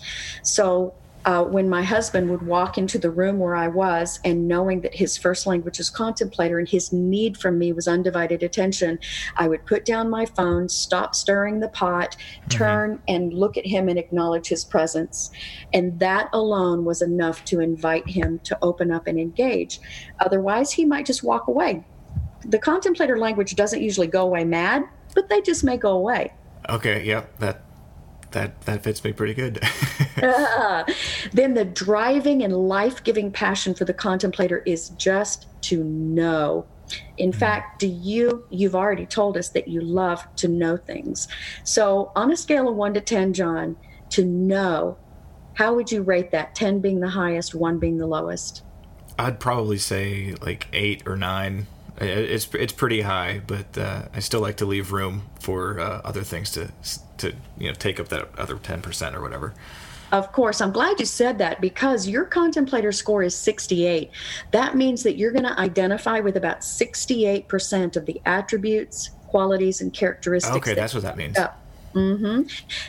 So 0.43 0.93
uh, 1.25 1.43
when 1.43 1.69
my 1.69 1.83
husband 1.83 2.29
would 2.29 2.41
walk 2.41 2.77
into 2.77 2.97
the 2.97 3.09
room 3.09 3.39
where 3.39 3.55
I 3.55 3.67
was 3.67 4.19
and 4.25 4.47
knowing 4.47 4.81
that 4.81 4.93
his 4.93 5.17
first 5.17 5.47
language 5.47 5.77
was 5.77 5.89
contemplator 5.89 6.59
and 6.59 6.67
his 6.67 6.91
need 6.91 7.37
from 7.37 7.57
me 7.57 7.71
was 7.71 7.87
undivided 7.87 8.43
attention, 8.43 8.99
I 9.37 9.47
would 9.47 9.65
put 9.65 9.85
down 9.85 10.09
my 10.09 10.25
phone, 10.25 10.67
stop 10.67 11.15
stirring 11.15 11.59
the 11.59 11.69
pot, 11.69 12.17
mm-hmm. 12.17 12.49
turn 12.49 12.91
mm-hmm. 12.91 13.03
and 13.07 13.33
look 13.33 13.57
at 13.57 13.65
him 13.65 13.87
and 13.87 13.97
acknowledge 13.97 14.47
his 14.47 14.65
presence. 14.65 15.31
And 15.73 15.99
that 15.99 16.29
alone 16.33 16.83
was 16.83 17.01
enough 17.01 17.45
to 17.45 17.59
invite 17.59 18.07
him 18.07 18.39
to 18.43 18.57
open 18.61 18.91
up 18.91 19.07
and 19.07 19.19
engage. 19.19 19.79
Otherwise, 20.19 20.71
he 20.71 20.85
might 20.85 21.05
just 21.05 21.23
walk 21.23 21.47
away. 21.47 21.83
The 22.45 22.59
contemplator 22.59 23.17
language 23.17 23.55
doesn't 23.55 23.81
usually 23.81 24.07
go 24.07 24.23
away 24.23 24.43
mad, 24.43 24.83
but 25.15 25.29
they 25.29 25.41
just 25.41 25.63
may 25.63 25.77
go 25.77 25.91
away. 25.91 26.33
Okay, 26.69 27.03
yeah, 27.03 27.25
that 27.39 27.61
that 28.33 28.61
that 28.61 28.83
fits 28.83 29.03
me 29.03 29.13
pretty 29.13 29.33
good. 29.33 29.59
uh, 30.21 30.83
then 31.33 31.53
the 31.53 31.65
driving 31.65 32.43
and 32.43 32.53
life-giving 32.53 33.31
passion 33.31 33.73
for 33.73 33.85
the 33.85 33.93
contemplator 33.93 34.59
is 34.65 34.89
just 34.89 35.47
to 35.63 35.83
know. 35.83 36.65
In 37.17 37.31
mm. 37.31 37.35
fact, 37.35 37.79
do 37.79 37.87
you 37.87 38.45
you've 38.49 38.75
already 38.75 39.05
told 39.05 39.37
us 39.37 39.49
that 39.49 39.67
you 39.67 39.81
love 39.81 40.23
to 40.37 40.47
know 40.47 40.77
things. 40.77 41.27
So, 41.63 42.11
on 42.15 42.31
a 42.31 42.37
scale 42.37 42.67
of 42.67 42.75
1 42.75 42.93
to 42.95 43.01
10, 43.01 43.33
John, 43.33 43.77
to 44.09 44.25
know, 44.25 44.97
how 45.53 45.73
would 45.73 45.91
you 45.91 46.01
rate 46.01 46.31
that? 46.31 46.55
10 46.55 46.79
being 46.79 46.99
the 46.99 47.09
highest, 47.09 47.55
1 47.55 47.79
being 47.79 47.97
the 47.97 48.07
lowest? 48.07 48.63
I'd 49.17 49.39
probably 49.39 49.77
say 49.77 50.33
like 50.41 50.67
8 50.73 51.03
or 51.05 51.15
9 51.15 51.67
it's 52.03 52.53
it's 52.53 52.73
pretty 52.73 53.01
high, 53.01 53.41
but 53.45 53.77
uh, 53.77 54.03
I 54.13 54.19
still 54.19 54.41
like 54.41 54.57
to 54.57 54.65
leave 54.65 54.91
room 54.91 55.29
for 55.39 55.79
uh, 55.79 56.01
other 56.03 56.23
things 56.23 56.51
to 56.51 56.71
to 57.17 57.33
you 57.57 57.67
know 57.67 57.73
take 57.73 57.99
up 57.99 58.09
that 58.09 58.29
other 58.37 58.55
ten 58.57 58.81
percent 58.81 59.15
or 59.15 59.21
whatever. 59.21 59.53
Of 60.11 60.31
course, 60.31 60.61
I'm 60.61 60.71
glad 60.71 60.99
you 60.99 61.07
said 61.07 61.39
that 61.39 61.59
because 61.59 62.07
your 62.07 62.23
contemplator 62.25 62.91
score 62.91 63.23
is 63.23 63.35
68. 63.35 64.11
That 64.51 64.75
means 64.75 65.01
that 65.01 65.17
you're 65.17 65.31
going 65.31 65.45
to 65.45 65.59
identify 65.59 66.19
with 66.19 66.37
about 66.37 66.59
68% 66.59 67.95
of 67.95 68.05
the 68.05 68.21
attributes, 68.23 69.09
qualities, 69.25 69.81
and 69.81 69.91
characteristics. 69.91 70.55
Okay, 70.55 70.75
that 70.75 70.81
that's 70.81 70.93
what 70.93 71.01
that 71.01 71.17
means. 71.17 71.35
Up 71.39 71.62
mm-hmm, 71.93 72.41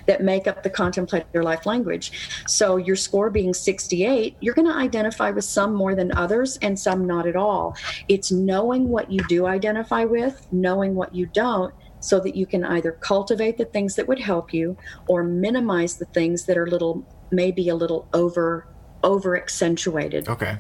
that 0.07 0.23
make 0.23 0.47
up 0.47 0.63
the 0.63 0.71
contemplator 0.71 1.43
life 1.43 1.67
language. 1.67 2.13
So 2.47 2.77
your 2.77 2.97
score 2.97 3.31
being 3.31 3.55
68, 3.55 4.37
you're 4.41 4.55
going 4.55 4.69
to 4.69 4.75
identify 4.75 5.31
with 5.31 5.45
some 5.45 5.75
more 5.75 5.95
than 5.95 6.13
others 6.17 6.59
and 6.63 6.79
some 6.79 7.07
not 7.07 7.27
at 7.27 7.37
all. 7.37 7.77
It's 8.09 8.31
knowing 8.31 8.89
what 8.89 9.11
you 9.11 9.21
do 9.29 9.47
identify 9.47 10.05
with, 10.05 10.47
knowing 10.53 10.95
what 10.95 11.15
you 11.15 11.27
don't, 11.27 11.75
so 12.01 12.21
that 12.21 12.37
you 12.37 12.45
can 12.45 12.65
either 12.65 12.93
cultivate 12.93 13.57
the 13.57 13.65
things 13.65 13.95
that 13.97 14.07
would 14.07 14.21
help 14.21 14.53
you 14.53 14.77
or 15.09 15.23
minimize 15.23 15.97
the 15.97 16.05
things 16.07 16.45
that 16.45 16.59
are 16.59 16.67
little 16.67 17.05
maybe 17.31 17.69
a 17.69 17.75
little 17.75 18.07
over 18.13 18.67
over 19.03 19.37
accentuated. 19.37 20.29
Okay. 20.29 20.59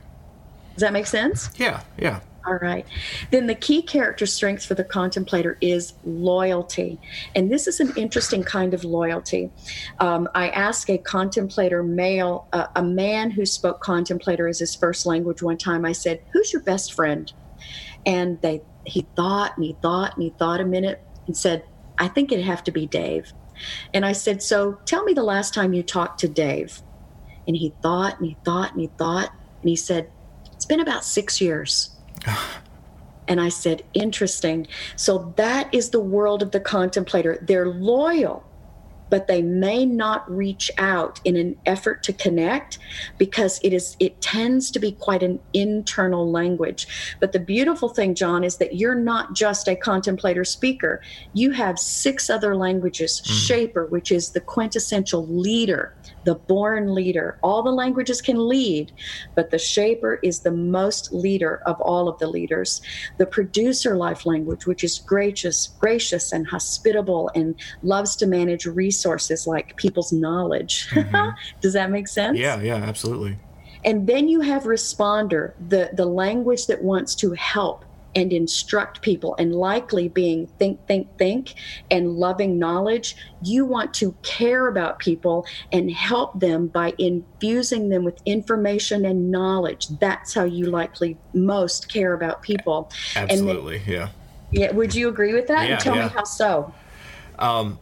Does 0.74 0.80
that 0.80 0.92
make 0.92 1.06
sense? 1.06 1.50
Yeah, 1.56 1.82
yeah. 1.98 2.20
All 2.46 2.58
right. 2.60 2.86
Then 3.30 3.46
the 3.46 3.54
key 3.54 3.80
character 3.82 4.26
strengths 4.26 4.66
for 4.66 4.74
the 4.74 4.84
contemplator 4.84 5.56
is 5.62 5.94
loyalty. 6.04 7.00
And 7.34 7.50
this 7.50 7.66
is 7.66 7.80
an 7.80 7.92
interesting 7.96 8.42
kind 8.42 8.74
of 8.74 8.84
loyalty. 8.84 9.50
Um, 9.98 10.28
I 10.34 10.50
asked 10.50 10.90
a 10.90 10.98
contemplator 10.98 11.82
male, 11.82 12.46
uh, 12.52 12.66
a 12.76 12.82
man 12.82 13.30
who 13.30 13.46
spoke 13.46 13.80
contemplator 13.80 14.46
as 14.46 14.58
his 14.58 14.74
first 14.74 15.06
language 15.06 15.40
one 15.42 15.56
time, 15.56 15.86
I 15.86 15.92
said, 15.92 16.20
Who's 16.32 16.52
your 16.52 16.62
best 16.62 16.92
friend? 16.92 17.32
And 18.04 18.38
they 18.42 18.60
he 18.84 19.06
thought 19.16 19.56
and 19.56 19.64
he 19.64 19.76
thought 19.80 20.14
and 20.14 20.22
he 20.22 20.30
thought 20.38 20.60
a 20.60 20.64
minute 20.64 21.02
and 21.26 21.36
said, 21.36 21.64
I 21.98 22.08
think 22.08 22.32
it'd 22.32 22.44
have 22.44 22.64
to 22.64 22.72
be 22.72 22.86
Dave. 22.86 23.32
And 23.92 24.04
I 24.04 24.12
said, 24.12 24.42
So 24.42 24.78
tell 24.84 25.04
me 25.04 25.14
the 25.14 25.22
last 25.22 25.54
time 25.54 25.72
you 25.72 25.82
talked 25.82 26.20
to 26.20 26.28
Dave. 26.28 26.82
And 27.46 27.56
he 27.56 27.74
thought 27.82 28.18
and 28.18 28.28
he 28.28 28.36
thought 28.44 28.72
and 28.72 28.80
he 28.80 28.90
thought. 28.98 29.30
And 29.62 29.68
he 29.68 29.76
said, 29.76 30.10
It's 30.52 30.66
been 30.66 30.80
about 30.80 31.04
six 31.04 31.40
years. 31.40 31.93
And 33.28 33.40
I 33.40 33.48
said, 33.48 33.82
Interesting. 33.94 34.66
So 34.96 35.32
that 35.36 35.72
is 35.74 35.90
the 35.90 36.00
world 36.00 36.42
of 36.42 36.50
the 36.50 36.60
contemplator. 36.60 37.38
They're 37.42 37.68
loyal 37.68 38.44
but 39.10 39.28
they 39.28 39.42
may 39.42 39.86
not 39.86 40.28
reach 40.28 40.70
out 40.78 41.20
in 41.24 41.36
an 41.36 41.56
effort 41.66 42.02
to 42.02 42.12
connect 42.12 42.78
because 43.18 43.60
it 43.62 43.72
is 43.72 43.96
it 44.00 44.20
tends 44.20 44.70
to 44.72 44.78
be 44.78 44.92
quite 44.92 45.22
an 45.22 45.38
internal 45.52 46.30
language 46.30 47.16
but 47.20 47.32
the 47.32 47.38
beautiful 47.38 47.88
thing 47.88 48.14
john 48.14 48.42
is 48.42 48.56
that 48.56 48.74
you're 48.76 48.94
not 48.94 49.34
just 49.34 49.68
a 49.68 49.76
contemplator 49.76 50.44
speaker 50.44 51.00
you 51.32 51.50
have 51.52 51.78
six 51.78 52.28
other 52.30 52.56
languages 52.56 53.22
mm. 53.24 53.46
shaper 53.46 53.86
which 53.86 54.10
is 54.10 54.30
the 54.30 54.40
quintessential 54.40 55.26
leader 55.26 55.94
the 56.24 56.34
born 56.34 56.94
leader. 56.94 57.38
All 57.42 57.62
the 57.62 57.70
languages 57.70 58.20
can 58.20 58.48
lead, 58.48 58.92
but 59.34 59.50
the 59.50 59.58
shaper 59.58 60.18
is 60.22 60.40
the 60.40 60.50
most 60.50 61.12
leader 61.12 61.62
of 61.66 61.80
all 61.80 62.08
of 62.08 62.18
the 62.18 62.26
leaders. 62.26 62.80
The 63.18 63.26
producer 63.26 63.96
life 63.96 64.26
language, 64.26 64.66
which 64.66 64.84
is 64.84 64.98
gracious, 64.98 65.68
gracious 65.78 66.32
and 66.32 66.46
hospitable 66.46 67.30
and 67.34 67.54
loves 67.82 68.16
to 68.16 68.26
manage 68.26 68.66
resources 68.66 69.46
like 69.46 69.76
people's 69.76 70.12
knowledge. 70.12 70.88
Mm-hmm. 71.04 71.30
Does 71.60 71.74
that 71.74 71.90
make 71.90 72.08
sense? 72.08 72.38
Yeah, 72.38 72.60
yeah, 72.60 72.76
absolutely. 72.76 73.36
And 73.84 74.06
then 74.06 74.28
you 74.28 74.40
have 74.40 74.62
responder, 74.62 75.52
the, 75.68 75.90
the 75.92 76.06
language 76.06 76.66
that 76.66 76.82
wants 76.82 77.14
to 77.16 77.32
help 77.32 77.84
and 78.16 78.32
instruct 78.32 79.02
people 79.02 79.34
and 79.38 79.54
likely 79.54 80.08
being 80.08 80.46
think 80.58 80.86
think 80.86 81.16
think 81.18 81.54
and 81.90 82.12
loving 82.12 82.58
knowledge 82.58 83.16
you 83.42 83.64
want 83.64 83.92
to 83.94 84.12
care 84.22 84.68
about 84.68 84.98
people 84.98 85.46
and 85.72 85.90
help 85.90 86.38
them 86.40 86.66
by 86.66 86.92
infusing 86.98 87.88
them 87.88 88.04
with 88.04 88.20
information 88.24 89.04
and 89.04 89.30
knowledge. 89.30 89.88
That's 90.00 90.32
how 90.34 90.44
you 90.44 90.66
likely 90.66 91.16
most 91.34 91.92
care 91.92 92.14
about 92.14 92.42
people. 92.42 92.90
Absolutely 93.16 93.78
then, 93.78 93.88
yeah. 93.88 94.08
Yeah 94.50 94.72
would 94.72 94.94
you 94.94 95.08
agree 95.08 95.34
with 95.34 95.48
that? 95.48 95.66
Yeah, 95.66 95.74
and 95.74 95.80
tell 95.80 95.96
yeah. 95.96 96.04
me 96.04 96.08
how 96.08 96.24
so. 96.24 96.72
Um 97.38 97.78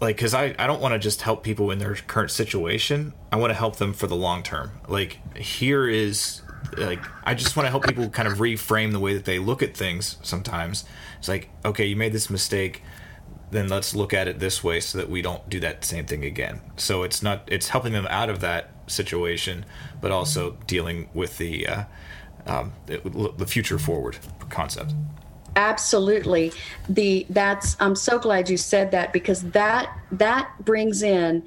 like 0.00 0.16
because 0.16 0.34
I, 0.34 0.54
I 0.58 0.66
don't 0.66 0.80
want 0.80 0.92
to 0.92 0.98
just 0.98 1.22
help 1.22 1.44
people 1.44 1.70
in 1.70 1.78
their 1.78 1.94
current 1.94 2.30
situation. 2.30 3.14
I 3.30 3.36
want 3.36 3.50
to 3.50 3.54
help 3.54 3.76
them 3.76 3.92
for 3.92 4.06
the 4.06 4.16
long 4.16 4.42
term. 4.42 4.72
Like 4.88 5.18
here 5.36 5.88
is 5.88 6.42
like 6.76 7.00
I 7.24 7.34
just 7.34 7.56
want 7.56 7.66
to 7.66 7.70
help 7.70 7.84
people 7.84 8.08
kind 8.10 8.28
of 8.28 8.38
reframe 8.38 8.92
the 8.92 9.00
way 9.00 9.14
that 9.14 9.24
they 9.24 9.38
look 9.38 9.62
at 9.62 9.76
things 9.76 10.16
sometimes. 10.22 10.84
It's 11.18 11.28
like, 11.28 11.50
okay, 11.64 11.86
you 11.86 11.96
made 11.96 12.12
this 12.12 12.30
mistake, 12.30 12.82
then 13.50 13.68
let's 13.68 13.94
look 13.94 14.14
at 14.14 14.28
it 14.28 14.38
this 14.38 14.64
way 14.64 14.80
so 14.80 14.98
that 14.98 15.10
we 15.10 15.22
don't 15.22 15.48
do 15.48 15.60
that 15.60 15.84
same 15.84 16.06
thing 16.06 16.24
again. 16.24 16.60
So 16.76 17.02
it's 17.02 17.22
not 17.22 17.42
it's 17.46 17.68
helping 17.68 17.92
them 17.92 18.06
out 18.08 18.30
of 18.30 18.40
that 18.40 18.70
situation, 18.86 19.64
but 20.00 20.10
also 20.10 20.58
dealing 20.66 21.08
with 21.14 21.38
the 21.38 21.66
uh, 21.66 21.84
um, 22.46 22.72
the 22.86 23.46
future 23.46 23.78
forward 23.78 24.18
concept. 24.48 24.94
Absolutely. 25.56 26.52
The 26.88 27.26
that's 27.30 27.76
I'm 27.80 27.94
so 27.94 28.18
glad 28.18 28.48
you 28.48 28.56
said 28.56 28.90
that 28.92 29.12
because 29.12 29.42
that 29.50 29.94
that 30.12 30.52
brings 30.64 31.02
in 31.02 31.42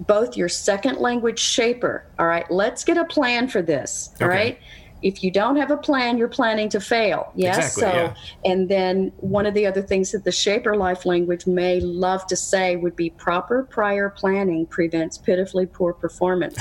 both 0.00 0.36
your 0.36 0.48
second 0.48 0.98
language 0.98 1.38
shaper. 1.38 2.06
All 2.18 2.26
right, 2.26 2.48
let's 2.50 2.84
get 2.84 2.96
a 2.96 3.04
plan 3.04 3.48
for 3.48 3.62
this. 3.62 4.10
All 4.20 4.28
okay. 4.28 4.36
right. 4.36 4.58
If 5.00 5.22
you 5.22 5.30
don't 5.30 5.54
have 5.56 5.70
a 5.70 5.76
plan, 5.76 6.18
you're 6.18 6.26
planning 6.26 6.68
to 6.70 6.80
fail. 6.80 7.32
Yes. 7.36 7.56
Exactly, 7.56 7.82
so, 7.82 7.88
yeah. 7.88 8.50
and 8.50 8.68
then 8.68 9.12
one 9.18 9.46
of 9.46 9.54
the 9.54 9.64
other 9.64 9.80
things 9.80 10.10
that 10.10 10.24
the 10.24 10.32
shaper 10.32 10.76
life 10.76 11.06
language 11.06 11.46
may 11.46 11.78
love 11.78 12.26
to 12.26 12.36
say 12.36 12.74
would 12.74 12.96
be 12.96 13.10
proper 13.10 13.62
prior 13.62 14.10
planning 14.10 14.66
prevents 14.66 15.16
pitifully 15.16 15.66
poor 15.66 15.92
performance. 15.92 16.58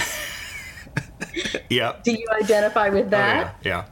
yeah. 1.70 1.96
Do 2.04 2.12
you 2.12 2.28
identify 2.40 2.90
with 2.90 3.10
that? 3.10 3.48
Oh, 3.48 3.58
yeah. 3.64 3.70
yeah. 3.70 3.86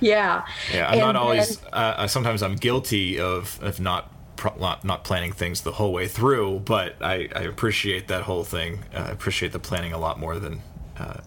Yeah. 0.00 0.46
Yeah. 0.72 0.86
I'm 0.86 0.92
and 0.94 1.00
not 1.00 1.16
always, 1.16 1.58
then, 1.58 1.70
uh, 1.72 2.06
sometimes 2.06 2.42
I'm 2.42 2.56
guilty 2.56 3.18
of, 3.18 3.58
of 3.62 3.80
not 3.80 4.12
not, 4.56 4.84
not 4.84 5.02
planning 5.02 5.32
things 5.32 5.62
the 5.62 5.72
whole 5.72 5.92
way 5.92 6.06
through, 6.06 6.60
but 6.60 6.94
I, 7.00 7.28
I 7.34 7.40
appreciate 7.40 8.06
that 8.06 8.22
whole 8.22 8.44
thing. 8.44 8.84
Uh, 8.94 8.98
I 8.98 9.10
appreciate 9.10 9.50
the 9.50 9.58
planning 9.58 9.92
a 9.92 9.98
lot 9.98 10.18
more 10.18 10.38
than. 10.38 10.62
Uh, 10.96 11.20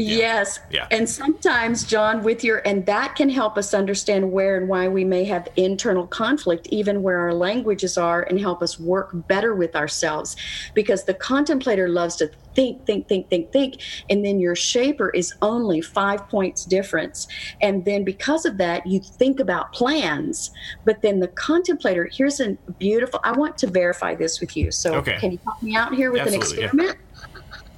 yeah. 0.00 0.16
Yes. 0.16 0.60
Yeah. 0.70 0.86
And 0.90 1.08
sometimes, 1.08 1.84
John, 1.84 2.22
with 2.22 2.44
your, 2.44 2.58
and 2.66 2.86
that 2.86 3.16
can 3.16 3.28
help 3.28 3.58
us 3.58 3.74
understand 3.74 4.32
where 4.32 4.56
and 4.56 4.68
why 4.68 4.88
we 4.88 5.04
may 5.04 5.24
have 5.24 5.48
internal 5.56 6.06
conflict, 6.06 6.66
even 6.70 7.02
where 7.02 7.18
our 7.18 7.34
languages 7.34 7.98
are, 7.98 8.22
and 8.22 8.40
help 8.40 8.62
us 8.62 8.78
work 8.78 9.10
better 9.12 9.54
with 9.54 9.76
ourselves. 9.76 10.36
Because 10.74 11.04
the 11.04 11.14
contemplator 11.14 11.88
loves 11.88 12.16
to 12.16 12.30
think, 12.54 12.84
think, 12.86 13.08
think, 13.08 13.28
think, 13.28 13.52
think. 13.52 13.80
And 14.08 14.24
then 14.24 14.40
your 14.40 14.56
shaper 14.56 15.10
is 15.10 15.34
only 15.42 15.80
five 15.80 16.28
points 16.28 16.64
difference. 16.64 17.28
And 17.62 17.84
then 17.84 18.04
because 18.04 18.44
of 18.44 18.58
that, 18.58 18.86
you 18.86 19.00
think 19.00 19.40
about 19.40 19.72
plans. 19.72 20.50
But 20.84 21.02
then 21.02 21.20
the 21.20 21.28
contemplator, 21.28 22.08
here's 22.12 22.40
a 22.40 22.52
beautiful, 22.78 23.20
I 23.22 23.32
want 23.32 23.56
to 23.58 23.66
verify 23.66 24.14
this 24.14 24.40
with 24.40 24.56
you. 24.56 24.70
So 24.70 24.94
okay. 24.96 25.18
can 25.18 25.32
you 25.32 25.38
help 25.44 25.62
me 25.62 25.76
out 25.76 25.94
here 25.94 26.10
with 26.10 26.22
Absolutely, 26.22 26.58
an 26.58 26.64
experiment? 26.64 26.98
Yeah. 26.98 27.06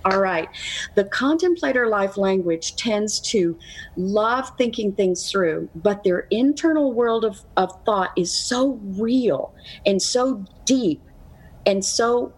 All 0.05 0.21
right. 0.21 0.49
The 0.95 1.05
contemplator 1.05 1.87
life 1.87 2.17
language 2.17 2.77
tends 2.77 3.21
to 3.21 3.59
love 3.97 4.51
thinking 4.59 4.93
things 4.93 5.31
through, 5.31 5.69
but 5.75 6.03
their 6.03 6.27
internal 6.31 6.93
world 6.93 7.25
of, 7.25 7.45
of 7.57 7.71
thought 7.85 8.11
is 8.17 8.33
so 8.33 8.81
real 8.83 9.55
and 9.87 10.03
so 10.03 10.45
deep 10.65 11.03
and 11.67 11.85
so 11.85 12.33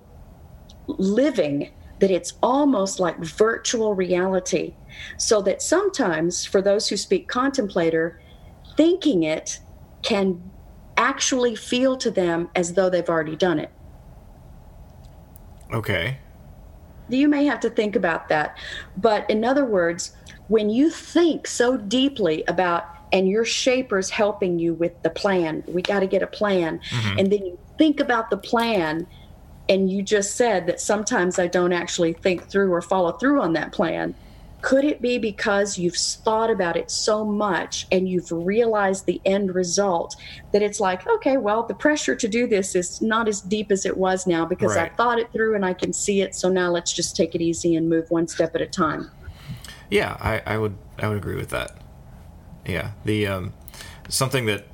living 0.87 1.70
that 2.00 2.11
it's 2.11 2.35
almost 2.42 3.00
like 3.00 3.18
virtual 3.18 3.94
reality. 3.94 4.74
So 5.16 5.40
that 5.42 5.62
sometimes, 5.62 6.44
for 6.44 6.61
those 6.61 6.88
who 6.88 6.96
speak 6.96 7.29
contemplator, 7.29 8.20
thinking 8.77 9.22
it 9.22 9.61
can 10.03 10.50
actually 10.96 11.57
feel 11.57 11.96
to 11.96 12.11
them 12.11 12.50
as 12.55 12.74
though 12.74 12.90
they've 12.90 13.09
already 13.09 13.37
done 13.37 13.59
it. 13.59 13.70
Okay. 15.72 16.18
You 17.09 17.29
may 17.29 17.45
have 17.47 17.61
to 17.61 17.71
think 17.71 17.97
about 17.97 18.29
that. 18.29 18.57
But 18.97 19.29
in 19.29 19.45
other 19.45 19.64
words, 19.64 20.17
when 20.49 20.71
you 20.71 20.90
think 20.90 21.47
so 21.47 21.77
deeply 21.77 22.45
about 22.49 22.87
and 23.12 23.29
your 23.29 23.45
shaper's 23.45 24.11
helping 24.11 24.59
you 24.59 24.75
with 24.75 25.01
the 25.03 25.11
plan, 25.11 25.62
we 25.69 25.83
got 25.83 26.01
to 26.01 26.07
get 26.07 26.23
a 26.23 26.27
plan. 26.27 26.81
Mm-hmm. 26.90 27.19
And 27.19 27.33
then 27.33 27.47
you 27.47 27.59
think 27.79 28.01
about 28.01 28.31
the 28.31 28.37
plan 28.37 29.07
and 29.69 29.90
you 29.90 30.03
just 30.03 30.37
said 30.37 30.67
that 30.67 30.81
sometimes 30.81 31.38
I 31.38 31.47
don't 31.47 31.73
actually 31.73 32.12
think 32.12 32.49
through 32.49 32.73
or 32.73 32.83
follow 32.83 33.12
through 33.12 33.40
on 33.40 33.53
that 33.55 33.73
plan. 33.73 34.14
Could 34.64 34.87
it 34.87 35.03
be 35.03 35.18
because 35.18 35.77
you've 35.77 35.94
thought 35.94 36.48
about 36.48 36.74
it 36.74 36.90
so 36.90 37.22
much 37.22 37.87
and 37.92 38.09
you've 38.09 38.33
realized 38.33 39.05
the 39.05 39.20
end 39.27 39.55
result 39.55 40.16
that 40.53 40.62
it's 40.62 40.81
like, 40.81 41.07
okay, 41.07 41.37
well, 41.37 41.64
the 41.64 41.74
pressure 41.74 42.16
to 42.16 42.27
do 42.27 42.46
this 42.46 42.74
is 42.74 43.03
not 43.03 43.29
as 43.29 43.42
deep 43.42 43.70
as 43.70 43.85
it 43.85 43.94
was 43.94 44.27
now 44.27 44.46
because 44.46 44.74
right. 44.74 44.90
I 44.90 44.94
thought 44.94 45.18
it 45.18 45.31
through 45.35 45.55
and 45.55 45.66
I 45.66 45.74
can 45.74 45.92
see 45.92 46.22
it. 46.22 46.35
So 46.35 46.48
now 46.48 46.70
let's 46.70 46.94
just 46.94 47.14
take 47.14 47.35
it 47.35 47.42
easy 47.42 47.77
and 47.77 47.90
move 47.90 48.11
one 48.11 48.27
step 48.27 48.55
at 48.55 48.62
a 48.62 48.66
time. 48.66 49.11
Yeah, 49.90 50.16
I, 50.18 50.40
I 50.46 50.57
would 50.57 50.79
I 50.98 51.09
would 51.09 51.18
agree 51.18 51.37
with 51.37 51.50
that. 51.50 51.77
Yeah, 52.64 52.92
the 53.05 53.27
um, 53.27 53.53
something 54.09 54.46
that 54.46 54.64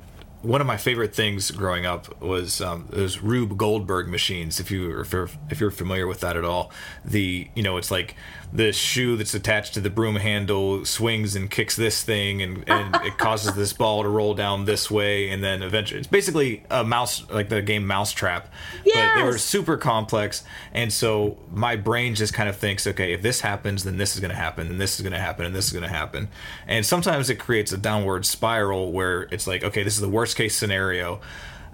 one 0.41 0.59
of 0.59 0.67
my 0.67 0.77
favorite 0.77 1.13
things 1.13 1.51
growing 1.51 1.85
up 1.85 2.19
was 2.21 2.61
um, 2.61 2.87
those 2.89 3.19
Rube 3.19 3.57
Goldberg 3.57 4.07
machines. 4.07 4.59
If 4.59 4.71
you 4.71 4.99
if 4.99 5.13
you're, 5.13 5.29
if 5.49 5.59
you're 5.59 5.71
familiar 5.71 6.07
with 6.07 6.21
that 6.21 6.35
at 6.35 6.43
all, 6.43 6.71
the 7.05 7.47
you 7.55 7.61
know 7.61 7.77
it's 7.77 7.91
like 7.91 8.15
the 8.53 8.73
shoe 8.73 9.15
that's 9.15 9.33
attached 9.33 9.73
to 9.75 9.79
the 9.79 9.89
broom 9.89 10.17
handle 10.17 10.83
swings 10.83 11.35
and 11.35 11.49
kicks 11.49 11.75
this 11.75 12.03
thing, 12.03 12.41
and, 12.41 12.67
and 12.67 12.95
it 13.03 13.17
causes 13.17 13.53
this 13.53 13.71
ball 13.71 14.03
to 14.03 14.09
roll 14.09 14.33
down 14.33 14.65
this 14.65 14.89
way, 14.89 15.29
and 15.29 15.43
then 15.43 15.61
eventually 15.61 15.99
it's 15.99 16.07
basically 16.07 16.63
a 16.69 16.83
mouse 16.83 17.29
like 17.29 17.49
the 17.49 17.61
game 17.61 17.85
Mousetrap. 17.85 18.51
Yes. 18.83 18.95
But 18.95 19.19
they 19.19 19.25
were 19.25 19.37
super 19.37 19.77
complex, 19.77 20.43
and 20.73 20.91
so 20.91 21.37
my 21.51 21.75
brain 21.75 22.15
just 22.15 22.33
kind 22.33 22.49
of 22.49 22.55
thinks, 22.57 22.87
okay, 22.87 23.13
if 23.13 23.21
this 23.21 23.41
happens, 23.41 23.83
then 23.83 23.97
this 23.97 24.15
is 24.15 24.19
going 24.19 24.31
to 24.31 24.37
happen, 24.37 24.67
and 24.67 24.81
this 24.81 24.95
is 24.95 25.01
going 25.01 25.13
to 25.13 25.19
happen, 25.19 25.45
and 25.45 25.55
this 25.55 25.65
is 25.65 25.71
going 25.71 25.83
to 25.83 25.89
happen, 25.89 26.29
and 26.67 26.85
sometimes 26.85 27.29
it 27.29 27.35
creates 27.35 27.71
a 27.71 27.77
downward 27.77 28.25
spiral 28.25 28.91
where 28.91 29.23
it's 29.31 29.45
like, 29.45 29.63
okay, 29.63 29.83
this 29.83 29.93
is 29.93 30.01
the 30.01 30.09
worst 30.09 30.30
worst 30.31 30.37
case 30.37 30.55
scenario. 30.55 31.19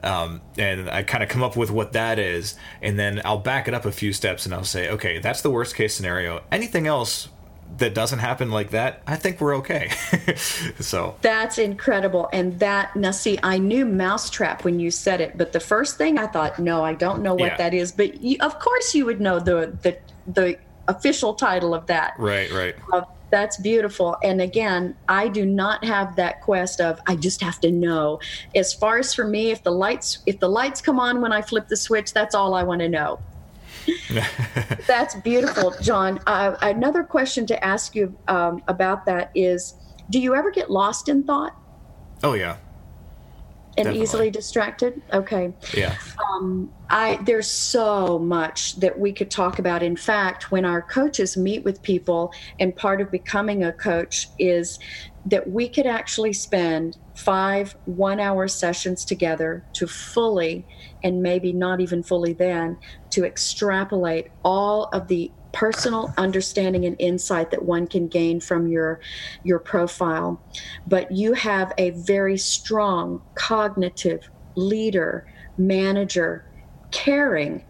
Um, 0.03 0.41
and 0.57 0.89
I 0.89 1.03
kind 1.03 1.23
of 1.23 1.29
come 1.29 1.43
up 1.43 1.55
with 1.55 1.71
what 1.71 1.93
that 1.93 2.19
is, 2.19 2.55
and 2.81 2.97
then 2.99 3.21
I'll 3.25 3.39
back 3.39 3.67
it 3.67 3.73
up 3.73 3.85
a 3.85 3.91
few 3.91 4.13
steps 4.13 4.45
and 4.45 4.53
I'll 4.53 4.63
say, 4.63 4.89
okay, 4.89 5.19
that's 5.19 5.41
the 5.41 5.49
worst 5.49 5.75
case 5.75 5.95
scenario. 5.95 6.43
Anything 6.51 6.85
else 6.87 7.29
that 7.79 7.93
doesn't 7.93 8.19
happen 8.19 8.51
like 8.51 8.71
that, 8.71 9.01
I 9.07 9.15
think 9.15 9.41
we're 9.41 9.57
okay. 9.57 9.89
so 10.79 11.15
that's 11.21 11.57
incredible. 11.57 12.29
And 12.31 12.59
that 12.59 12.95
now, 12.95 13.11
see, 13.11 13.39
I 13.43 13.57
knew 13.57 13.85
mousetrap 13.85 14.63
when 14.63 14.79
you 14.79 14.91
said 14.91 15.19
it, 15.19 15.37
but 15.37 15.51
the 15.51 15.59
first 15.59 15.97
thing 15.97 16.17
I 16.17 16.27
thought, 16.27 16.59
no, 16.59 16.83
I 16.83 16.93
don't 16.93 17.21
know 17.21 17.33
what 17.33 17.51
yeah. 17.51 17.57
that 17.57 17.73
is. 17.73 17.91
But 17.91 18.21
you, 18.21 18.37
of 18.39 18.59
course, 18.59 18.95
you 18.95 19.05
would 19.05 19.19
know 19.19 19.39
the 19.39 19.77
the 19.81 19.97
the 20.27 20.57
official 20.87 21.33
title 21.33 21.73
of 21.73 21.87
that. 21.87 22.13
Right, 22.17 22.51
right. 22.51 22.75
Uh, 22.93 23.01
that's 23.29 23.57
beautiful. 23.57 24.17
And 24.23 24.41
again, 24.41 24.95
I 25.07 25.27
do 25.27 25.45
not 25.45 25.83
have 25.83 26.15
that 26.15 26.41
quest 26.41 26.79
of 26.79 26.99
I 27.07 27.15
just 27.15 27.41
have 27.41 27.59
to 27.61 27.71
know. 27.71 28.19
As 28.55 28.73
far 28.73 28.97
as 28.97 29.13
for 29.13 29.27
me, 29.27 29.51
if 29.51 29.63
the 29.63 29.71
lights 29.71 30.19
if 30.25 30.39
the 30.39 30.49
lights 30.49 30.81
come 30.81 30.99
on 30.99 31.21
when 31.21 31.31
I 31.31 31.41
flip 31.41 31.67
the 31.67 31.77
switch, 31.77 32.13
that's 32.13 32.35
all 32.35 32.53
I 32.53 32.63
want 32.63 32.81
to 32.81 32.89
know. 32.89 33.19
that's 34.87 35.15
beautiful, 35.15 35.73
John. 35.81 36.19
Uh, 36.27 36.55
another 36.61 37.03
question 37.03 37.45
to 37.47 37.63
ask 37.63 37.95
you 37.95 38.17
um, 38.27 38.61
about 38.67 39.05
that 39.05 39.31
is: 39.35 39.75
Do 40.09 40.19
you 40.19 40.35
ever 40.35 40.51
get 40.51 40.69
lost 40.69 41.09
in 41.09 41.23
thought? 41.23 41.55
Oh 42.23 42.33
yeah. 42.33 42.57
And 43.77 43.85
Definitely. 43.85 44.01
easily 44.01 44.31
distracted. 44.31 45.01
Okay. 45.13 45.53
Yeah. 45.75 45.95
Um, 46.33 46.73
I 46.89 47.19
there's 47.25 47.49
so 47.49 48.17
much 48.17 48.79
that 48.79 48.97
we 48.97 49.13
could 49.13 49.29
talk 49.29 49.59
about. 49.59 49.83
In 49.83 49.95
fact, 49.95 50.51
when 50.51 50.65
our 50.65 50.81
coaches 50.81 51.37
meet 51.37 51.63
with 51.63 51.81
people, 51.83 52.31
and 52.59 52.75
part 52.75 53.01
of 53.01 53.11
becoming 53.11 53.63
a 53.63 53.71
coach 53.71 54.29
is 54.39 54.79
that 55.25 55.49
we 55.49 55.69
could 55.69 55.85
actually 55.85 56.33
spend 56.33 56.97
five 57.13 57.75
one 57.85 58.19
hour 58.19 58.47
sessions 58.47 59.05
together 59.05 59.63
to 59.73 59.87
fully 59.87 60.65
and 61.03 61.21
maybe 61.21 61.51
not 61.51 61.79
even 61.79 62.01
fully 62.01 62.33
then 62.33 62.77
to 63.11 63.25
extrapolate 63.25 64.29
all 64.43 64.85
of 64.93 65.07
the 65.07 65.31
personal 65.53 66.13
understanding 66.17 66.85
and 66.85 66.95
insight 66.99 67.51
that 67.51 67.63
one 67.65 67.87
can 67.87 68.07
gain 68.07 68.39
from 68.39 68.67
your 68.67 68.99
your 69.43 69.59
profile. 69.59 70.41
But 70.85 71.11
you 71.11 71.33
have 71.33 71.73
a 71.77 71.91
very 71.91 72.37
strong 72.37 73.21
cognitive 73.35 74.29
leader 74.55 75.25
manager 75.57 76.45
caring. 76.91 77.63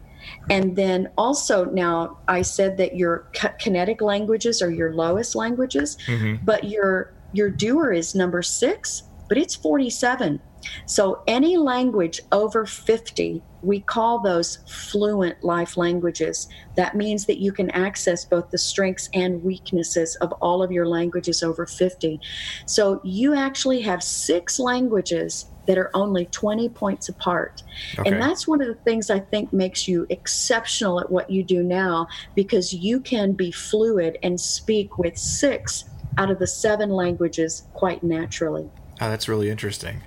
And 0.49 0.75
then 0.75 1.09
also 1.17 1.65
now 1.65 2.17
i 2.27 2.41
said 2.41 2.77
that 2.77 2.95
your 2.95 3.27
kinetic 3.59 4.01
languages 4.01 4.61
are 4.61 4.71
your 4.71 4.93
lowest 4.93 5.35
languages 5.35 5.97
Mhm. 6.07 6.39
but 6.43 6.65
your 6.65 7.13
your 7.33 7.49
doer 7.49 7.93
is 7.93 8.13
number 8.15 8.41
six 8.41 9.03
but 9.29 9.37
it's 9.37 9.55
47 9.55 10.41
so 10.85 11.21
any 11.27 11.57
language 11.57 12.21
over 12.31 12.65
50 12.65 13.41
we 13.63 13.79
call 13.79 14.19
those 14.19 14.59
fluent 14.67 15.43
life 15.43 15.77
languages 15.77 16.47
that 16.75 16.95
means 16.95 17.25
that 17.25 17.39
you 17.39 17.51
can 17.51 17.69
access 17.71 18.23
both 18.25 18.49
the 18.51 18.57
strengths 18.57 19.09
and 19.13 19.43
weaknesses 19.43 20.15
of 20.17 20.31
all 20.33 20.61
of 20.61 20.71
your 20.71 20.87
languages 20.87 21.43
over 21.43 21.65
50 21.65 22.19
so 22.65 23.01
you 23.03 23.33
actually 23.35 23.81
have 23.81 24.03
six 24.03 24.59
languages 24.59 25.45
that 25.65 25.77
are 25.77 25.91
only 25.93 26.25
20 26.27 26.69
points 26.69 27.09
apart 27.09 27.63
Okay. 27.97 28.09
and 28.09 28.21
that's 28.21 28.47
one 28.47 28.61
of 28.61 28.67
the 28.67 28.75
things 28.75 29.09
I 29.09 29.19
think 29.19 29.51
makes 29.51 29.87
you 29.87 30.05
exceptional 30.09 30.99
at 30.99 31.11
what 31.11 31.29
you 31.29 31.43
do 31.43 31.63
now 31.63 32.07
because 32.35 32.73
you 32.73 32.99
can 32.99 33.33
be 33.33 33.51
fluid 33.51 34.17
and 34.23 34.39
speak 34.39 34.97
with 34.97 35.17
six 35.17 35.85
out 36.17 36.31
of 36.31 36.39
the 36.39 36.47
seven 36.47 36.89
languages 36.89 37.63
quite 37.73 38.03
naturally. 38.03 38.69
Oh, 38.99 39.09
that's 39.09 39.27
really 39.27 39.49
interesting. 39.49 40.01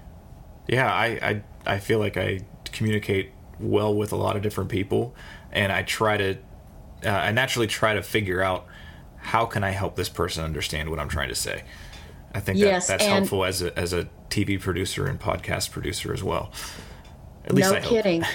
Yeah, 0.71 0.93
I, 0.93 1.07
I 1.07 1.43
I 1.67 1.79
feel 1.79 1.99
like 1.99 2.17
I 2.17 2.41
communicate 2.67 3.33
well 3.59 3.93
with 3.93 4.13
a 4.13 4.17
lot 4.17 4.37
of 4.37 4.43
different 4.43 4.71
people, 4.71 5.17
and 5.51 5.73
I 5.73 5.83
try 5.83 6.17
to 6.17 6.39
uh, 7.05 7.09
I 7.09 7.33
naturally 7.33 7.67
try 7.67 7.95
to 7.95 8.03
figure 8.03 8.41
out 8.41 8.67
how 9.17 9.47
can 9.47 9.65
I 9.65 9.71
help 9.71 9.97
this 9.97 10.09
person 10.09 10.45
understand 10.45 10.89
what 10.89 11.01
I'm 11.01 11.09
trying 11.09 11.29
to 11.29 11.35
say. 11.35 11.65
I 12.33 12.41
think 12.41 12.61
that, 12.61 12.87
that's 12.87 13.05
helpful 13.05 13.45
as 13.45 13.63
a 13.63 13.77
as 13.77 13.93
a 13.93 14.09
TV 14.29 14.61
producer 14.61 15.07
and 15.07 15.19
podcast 15.19 15.73
producer 15.73 16.13
as 16.13 16.23
well. 16.23 16.53
At 17.45 17.55
least 17.55 17.71
no 17.71 17.77
I 17.77 17.81
hope. 17.81 17.91
kidding. 17.91 18.25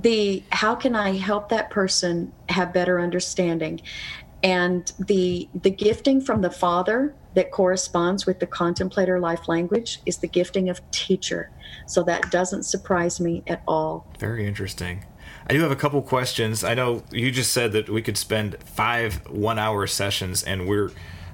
The 0.00 0.44
how 0.52 0.76
can 0.76 0.94
I 0.94 1.16
help 1.16 1.48
that 1.48 1.70
person 1.70 2.32
have 2.50 2.72
better 2.72 3.00
understanding? 3.00 3.80
And 4.44 4.92
the 5.00 5.48
the 5.60 5.70
gifting 5.70 6.20
from 6.20 6.40
the 6.40 6.52
father 6.52 7.16
that 7.34 7.50
corresponds 7.50 8.24
with 8.24 8.38
the 8.38 8.46
contemplator 8.46 9.18
life 9.18 9.48
language 9.48 10.00
is 10.06 10.18
the 10.18 10.28
gifting 10.28 10.68
of 10.68 10.88
teacher. 10.92 11.50
So 11.88 12.02
that 12.04 12.30
doesn't 12.30 12.64
surprise 12.64 13.18
me 13.18 13.42
at 13.46 13.62
all. 13.66 14.06
Very 14.18 14.46
interesting. 14.46 15.04
I 15.48 15.54
do 15.54 15.60
have 15.62 15.70
a 15.70 15.76
couple 15.76 16.00
questions. 16.02 16.62
I 16.62 16.74
know 16.74 17.02
you 17.10 17.30
just 17.30 17.52
said 17.52 17.72
that 17.72 17.88
we 17.88 18.02
could 18.02 18.18
spend 18.18 18.62
five 18.62 19.26
one-hour 19.28 19.86
sessions, 19.86 20.42
and 20.42 20.68
we're 20.68 20.90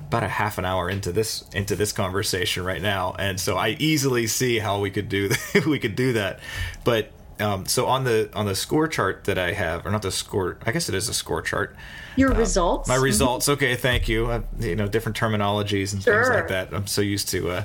about 0.06 0.22
a 0.22 0.28
half 0.28 0.58
an 0.58 0.64
hour 0.64 0.88
into 0.88 1.10
this 1.10 1.44
into 1.52 1.74
this 1.74 1.92
conversation 1.92 2.64
right 2.64 2.80
now, 2.80 3.16
and 3.18 3.40
so 3.40 3.56
I 3.56 3.70
easily 3.80 4.28
see 4.28 4.60
how 4.60 4.80
we 4.80 4.90
could 4.90 5.08
do 5.08 5.30
we 5.66 5.78
could 5.80 5.96
do 5.96 6.12
that. 6.12 6.38
But 6.84 7.10
um, 7.40 7.66
so 7.66 7.86
on 7.86 8.04
the 8.04 8.30
on 8.34 8.46
the 8.46 8.54
score 8.54 8.86
chart 8.86 9.24
that 9.24 9.38
I 9.38 9.52
have, 9.52 9.84
or 9.84 9.90
not 9.90 10.02
the 10.02 10.12
score, 10.12 10.58
I 10.64 10.70
guess 10.70 10.88
it 10.88 10.94
is 10.94 11.08
a 11.08 11.14
score 11.14 11.42
chart. 11.42 11.74
Your 12.16 12.32
results. 12.32 12.88
My 12.88 12.94
results. 12.94 13.48
Okay, 13.48 13.74
thank 13.74 14.08
you. 14.08 14.26
Uh, 14.26 14.42
you 14.60 14.76
know, 14.76 14.86
different 14.86 15.18
terminologies 15.18 15.92
and 15.92 16.02
things 16.02 16.28
like 16.28 16.48
that. 16.48 16.72
I'm 16.72 16.86
so 16.86 17.00
used 17.00 17.28
to 17.30 17.50
uh, 17.50 17.64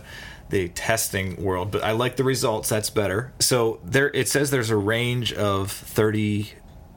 the 0.49 0.69
testing 0.69 1.41
world, 1.43 1.71
but 1.71 1.83
I 1.83 1.91
like 1.91 2.15
the 2.15 2.23
results. 2.23 2.69
That's 2.69 2.89
better. 2.89 3.33
So 3.39 3.79
there, 3.83 4.09
it 4.09 4.27
says 4.27 4.51
there's 4.51 4.69
a 4.71 4.77
range 4.77 5.33
of 5.33 5.71
thirty 5.71 6.53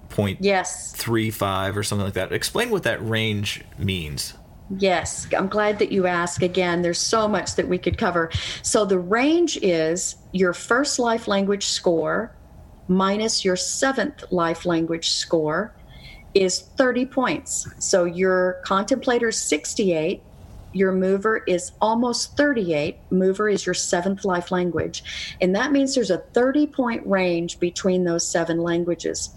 point 0.08 0.38
Yes. 0.40 0.92
three 0.92 1.30
five 1.30 1.76
or 1.76 1.82
something 1.82 2.04
like 2.04 2.14
that. 2.14 2.32
Explain 2.32 2.70
what 2.70 2.82
that 2.84 3.06
range 3.06 3.62
means. 3.78 4.34
Yes, 4.78 5.26
I'm 5.36 5.48
glad 5.48 5.78
that 5.80 5.92
you 5.92 6.06
asked. 6.06 6.42
Again, 6.42 6.80
there's 6.80 7.00
so 7.00 7.28
much 7.28 7.56
that 7.56 7.68
we 7.68 7.76
could 7.76 7.98
cover. 7.98 8.30
So 8.62 8.86
the 8.86 8.98
range 8.98 9.58
is 9.60 10.16
your 10.32 10.54
first 10.54 10.98
life 10.98 11.28
language 11.28 11.66
score 11.66 12.34
minus 12.88 13.44
your 13.44 13.56
seventh 13.56 14.24
life 14.30 14.64
language 14.64 15.10
score 15.10 15.74
is 16.34 16.60
30 16.60 17.06
points. 17.06 17.68
So 17.78 18.04
your 18.04 18.62
contemplator 18.64 19.30
68, 19.30 20.22
your 20.72 20.92
mover 20.92 21.42
is 21.46 21.72
almost 21.80 22.36
38. 22.36 22.98
Mover 23.10 23.48
is 23.48 23.66
your 23.66 23.74
seventh 23.74 24.24
life 24.24 24.50
language. 24.50 25.04
And 25.40 25.54
that 25.54 25.72
means 25.72 25.94
there's 25.94 26.10
a 26.10 26.18
30 26.18 26.66
point 26.68 27.06
range 27.06 27.60
between 27.60 28.04
those 28.04 28.26
seven 28.26 28.58
languages. 28.58 29.30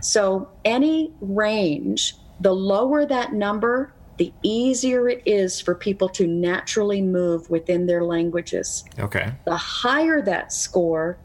So 0.00 0.48
any 0.64 1.12
range, 1.20 2.16
the 2.40 2.54
lower 2.54 3.06
that 3.06 3.32
number, 3.32 3.92
the 4.18 4.32
easier 4.42 5.08
it 5.08 5.22
is 5.24 5.60
for 5.60 5.74
people 5.74 6.08
to 6.10 6.26
naturally 6.26 7.02
move 7.02 7.48
within 7.50 7.86
their 7.86 8.04
languages. 8.04 8.84
Okay. 8.98 9.32
The 9.46 9.56
higher 9.56 10.20
that 10.22 10.52
score, 10.52 11.18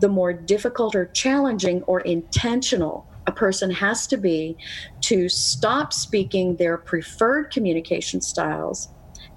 the 0.00 0.08
more 0.08 0.32
difficult 0.32 0.94
or 0.94 1.06
challenging 1.06 1.82
or 1.84 2.00
intentional 2.00 3.06
a 3.26 3.32
person 3.32 3.70
has 3.70 4.06
to 4.08 4.16
be 4.16 4.56
to 5.02 5.28
stop 5.28 5.92
speaking 5.92 6.56
their 6.56 6.76
preferred 6.76 7.50
communication 7.52 8.20
styles 8.20 8.88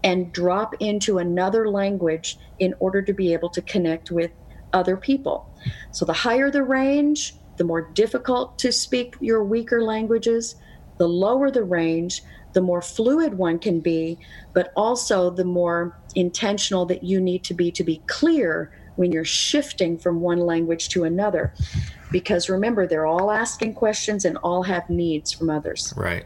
and 0.05 0.31
drop 0.31 0.75
into 0.79 1.17
another 1.17 1.67
language 1.67 2.37
in 2.59 2.75
order 2.79 3.01
to 3.01 3.11
be 3.11 3.33
able 3.33 3.49
to 3.49 3.61
connect 3.63 4.11
with 4.11 4.31
other 4.71 4.95
people. 4.95 5.49
So 5.91 6.05
the 6.05 6.13
higher 6.13 6.51
the 6.51 6.63
range, 6.63 7.33
the 7.57 7.63
more 7.63 7.81
difficult 7.81 8.59
to 8.59 8.71
speak 8.71 9.15
your 9.19 9.43
weaker 9.43 9.81
languages. 9.81 10.55
The 10.97 11.07
lower 11.07 11.49
the 11.49 11.63
range, 11.63 12.21
the 12.53 12.61
more 12.61 12.81
fluid 12.81 13.33
one 13.33 13.57
can 13.57 13.79
be, 13.79 14.19
but 14.53 14.71
also 14.75 15.29
the 15.29 15.43
more 15.43 15.97
intentional 16.13 16.85
that 16.85 17.03
you 17.03 17.19
need 17.19 17.43
to 17.45 17.53
be 17.53 17.71
to 17.71 17.83
be 17.83 18.01
clear 18.07 18.71
when 18.95 19.11
you're 19.11 19.25
shifting 19.25 19.97
from 19.97 20.21
one 20.21 20.39
language 20.39 20.87
to 20.89 21.03
another. 21.03 21.53
Because 22.11 22.47
remember, 22.47 22.87
they're 22.87 23.07
all 23.07 23.31
asking 23.31 23.73
questions 23.73 24.23
and 24.23 24.37
all 24.37 24.63
have 24.63 24.89
needs 24.89 25.33
from 25.33 25.49
others. 25.49 25.93
Right. 25.97 26.25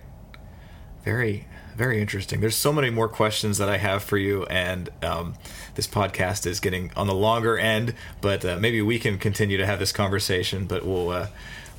Very, 1.03 1.47
very 1.79 2.01
interesting. 2.01 2.41
There's 2.41 2.57
so 2.57 2.73
many 2.73 2.89
more 2.89 3.07
questions 3.07 3.57
that 3.57 3.69
I 3.69 3.77
have 3.77 4.03
for 4.03 4.17
you, 4.17 4.43
and 4.47 4.89
um, 5.01 5.35
this 5.75 5.87
podcast 5.87 6.45
is 6.45 6.59
getting 6.59 6.91
on 6.97 7.07
the 7.07 7.13
longer 7.13 7.57
end. 7.57 7.95
But 8.19 8.43
uh, 8.43 8.57
maybe 8.59 8.81
we 8.81 8.99
can 8.99 9.17
continue 9.17 9.55
to 9.55 9.65
have 9.65 9.79
this 9.79 9.93
conversation. 9.93 10.65
But 10.65 10.85
we'll 10.85 11.09
uh, 11.09 11.27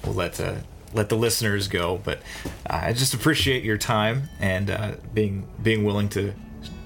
we'll 0.02 0.14
let 0.14 0.40
uh, 0.40 0.54
let 0.94 1.10
the 1.10 1.16
listeners 1.16 1.68
go. 1.68 2.00
But 2.02 2.20
uh, 2.68 2.80
I 2.82 2.92
just 2.94 3.12
appreciate 3.12 3.62
your 3.62 3.76
time 3.76 4.30
and 4.40 4.70
uh, 4.70 4.92
being 5.12 5.46
being 5.62 5.84
willing 5.84 6.08
to 6.10 6.32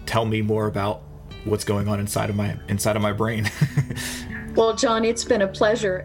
tell 0.06 0.24
me 0.24 0.42
more 0.42 0.66
about 0.66 1.02
what's 1.44 1.64
going 1.64 1.86
on 1.86 2.00
inside 2.00 2.30
of 2.30 2.36
my 2.36 2.58
inside 2.68 2.96
of 2.96 3.02
my 3.02 3.12
brain. 3.12 3.48
Well, 4.54 4.72
John, 4.76 5.04
it's 5.04 5.24
been 5.24 5.42
a 5.42 5.48
pleasure. 5.48 6.04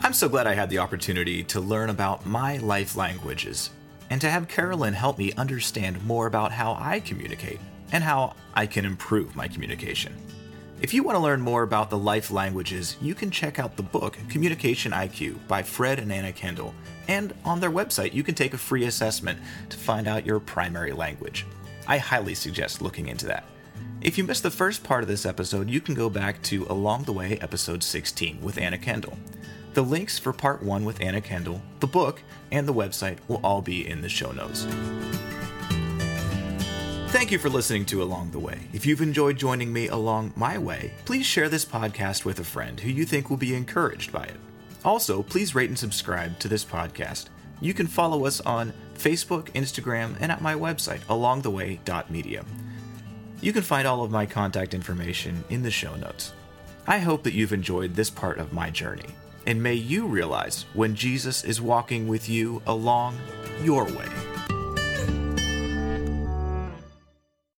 I'm 0.00 0.12
so 0.12 0.28
glad 0.28 0.46
I 0.46 0.52
had 0.52 0.68
the 0.68 0.76
opportunity 0.80 1.42
to 1.44 1.60
learn 1.60 1.88
about 1.88 2.26
my 2.26 2.58
life 2.58 2.94
languages 2.94 3.70
and 4.10 4.20
to 4.20 4.30
have 4.30 4.48
Carolyn 4.48 4.94
help 4.94 5.18
me 5.18 5.32
understand 5.32 6.04
more 6.04 6.26
about 6.26 6.52
how 6.52 6.76
I 6.80 7.00
communicate 7.00 7.60
and 7.92 8.04
how 8.04 8.34
I 8.54 8.66
can 8.66 8.84
improve 8.84 9.36
my 9.36 9.48
communication. 9.48 10.14
If 10.80 10.94
you 10.94 11.02
want 11.02 11.16
to 11.16 11.22
learn 11.22 11.40
more 11.40 11.64
about 11.64 11.90
the 11.90 11.98
life 11.98 12.30
languages, 12.30 12.96
you 13.00 13.14
can 13.14 13.32
check 13.32 13.58
out 13.58 13.76
the 13.76 13.82
book 13.82 14.16
Communication 14.28 14.92
IQ 14.92 15.38
by 15.48 15.62
Fred 15.62 15.98
and 15.98 16.12
Anna 16.12 16.32
Kendall. 16.32 16.72
And 17.08 17.34
on 17.44 17.58
their 17.58 17.70
website, 17.70 18.14
you 18.14 18.22
can 18.22 18.36
take 18.36 18.54
a 18.54 18.58
free 18.58 18.84
assessment 18.84 19.40
to 19.70 19.76
find 19.76 20.06
out 20.06 20.24
your 20.24 20.38
primary 20.38 20.92
language. 20.92 21.46
I 21.88 21.98
highly 21.98 22.34
suggest 22.34 22.80
looking 22.80 23.08
into 23.08 23.26
that. 23.26 23.44
If 24.00 24.16
you 24.16 24.22
missed 24.22 24.44
the 24.44 24.50
first 24.52 24.84
part 24.84 25.02
of 25.02 25.08
this 25.08 25.26
episode, 25.26 25.68
you 25.68 25.80
can 25.80 25.96
go 25.96 26.08
back 26.08 26.40
to 26.42 26.66
Along 26.70 27.02
the 27.02 27.12
Way, 27.12 27.38
episode 27.40 27.82
16 27.82 28.40
with 28.40 28.56
Anna 28.56 28.78
Kendall. 28.78 29.18
The 29.78 29.84
links 29.84 30.18
for 30.18 30.32
part 30.32 30.60
1 30.60 30.84
with 30.84 31.00
Anna 31.00 31.20
Kendall, 31.20 31.62
the 31.78 31.86
book, 31.86 32.20
and 32.50 32.66
the 32.66 32.74
website 32.74 33.18
will 33.28 33.40
all 33.44 33.62
be 33.62 33.88
in 33.88 34.00
the 34.00 34.08
show 34.08 34.32
notes. 34.32 34.66
Thank 37.12 37.30
you 37.30 37.38
for 37.38 37.48
listening 37.48 37.84
to 37.84 38.02
Along 38.02 38.32
the 38.32 38.40
Way. 38.40 38.58
If 38.72 38.84
you've 38.84 39.00
enjoyed 39.00 39.36
joining 39.36 39.72
me 39.72 39.86
along 39.86 40.32
my 40.34 40.58
way, 40.58 40.94
please 41.04 41.26
share 41.26 41.48
this 41.48 41.64
podcast 41.64 42.24
with 42.24 42.40
a 42.40 42.44
friend 42.44 42.80
who 42.80 42.90
you 42.90 43.04
think 43.04 43.30
will 43.30 43.36
be 43.36 43.54
encouraged 43.54 44.10
by 44.10 44.24
it. 44.24 44.34
Also, 44.84 45.22
please 45.22 45.54
rate 45.54 45.68
and 45.68 45.78
subscribe 45.78 46.40
to 46.40 46.48
this 46.48 46.64
podcast. 46.64 47.26
You 47.60 47.72
can 47.72 47.86
follow 47.86 48.26
us 48.26 48.40
on 48.40 48.72
Facebook, 48.96 49.52
Instagram, 49.52 50.16
and 50.18 50.32
at 50.32 50.42
my 50.42 50.56
website, 50.56 51.02
alongtheway.media. 51.02 52.44
You 53.40 53.52
can 53.52 53.62
find 53.62 53.86
all 53.86 54.02
of 54.02 54.10
my 54.10 54.26
contact 54.26 54.74
information 54.74 55.44
in 55.50 55.62
the 55.62 55.70
show 55.70 55.94
notes. 55.94 56.32
I 56.88 56.98
hope 56.98 57.22
that 57.22 57.34
you've 57.34 57.52
enjoyed 57.52 57.94
this 57.94 58.10
part 58.10 58.38
of 58.38 58.52
my 58.52 58.70
journey, 58.70 59.14
and 59.48 59.62
may 59.62 59.72
you 59.72 60.06
realize 60.06 60.66
when 60.74 60.94
Jesus 60.94 61.42
is 61.42 61.58
walking 61.58 62.06
with 62.06 62.28
you 62.28 62.60
along 62.66 63.18
your 63.62 63.84
way. 63.84 64.37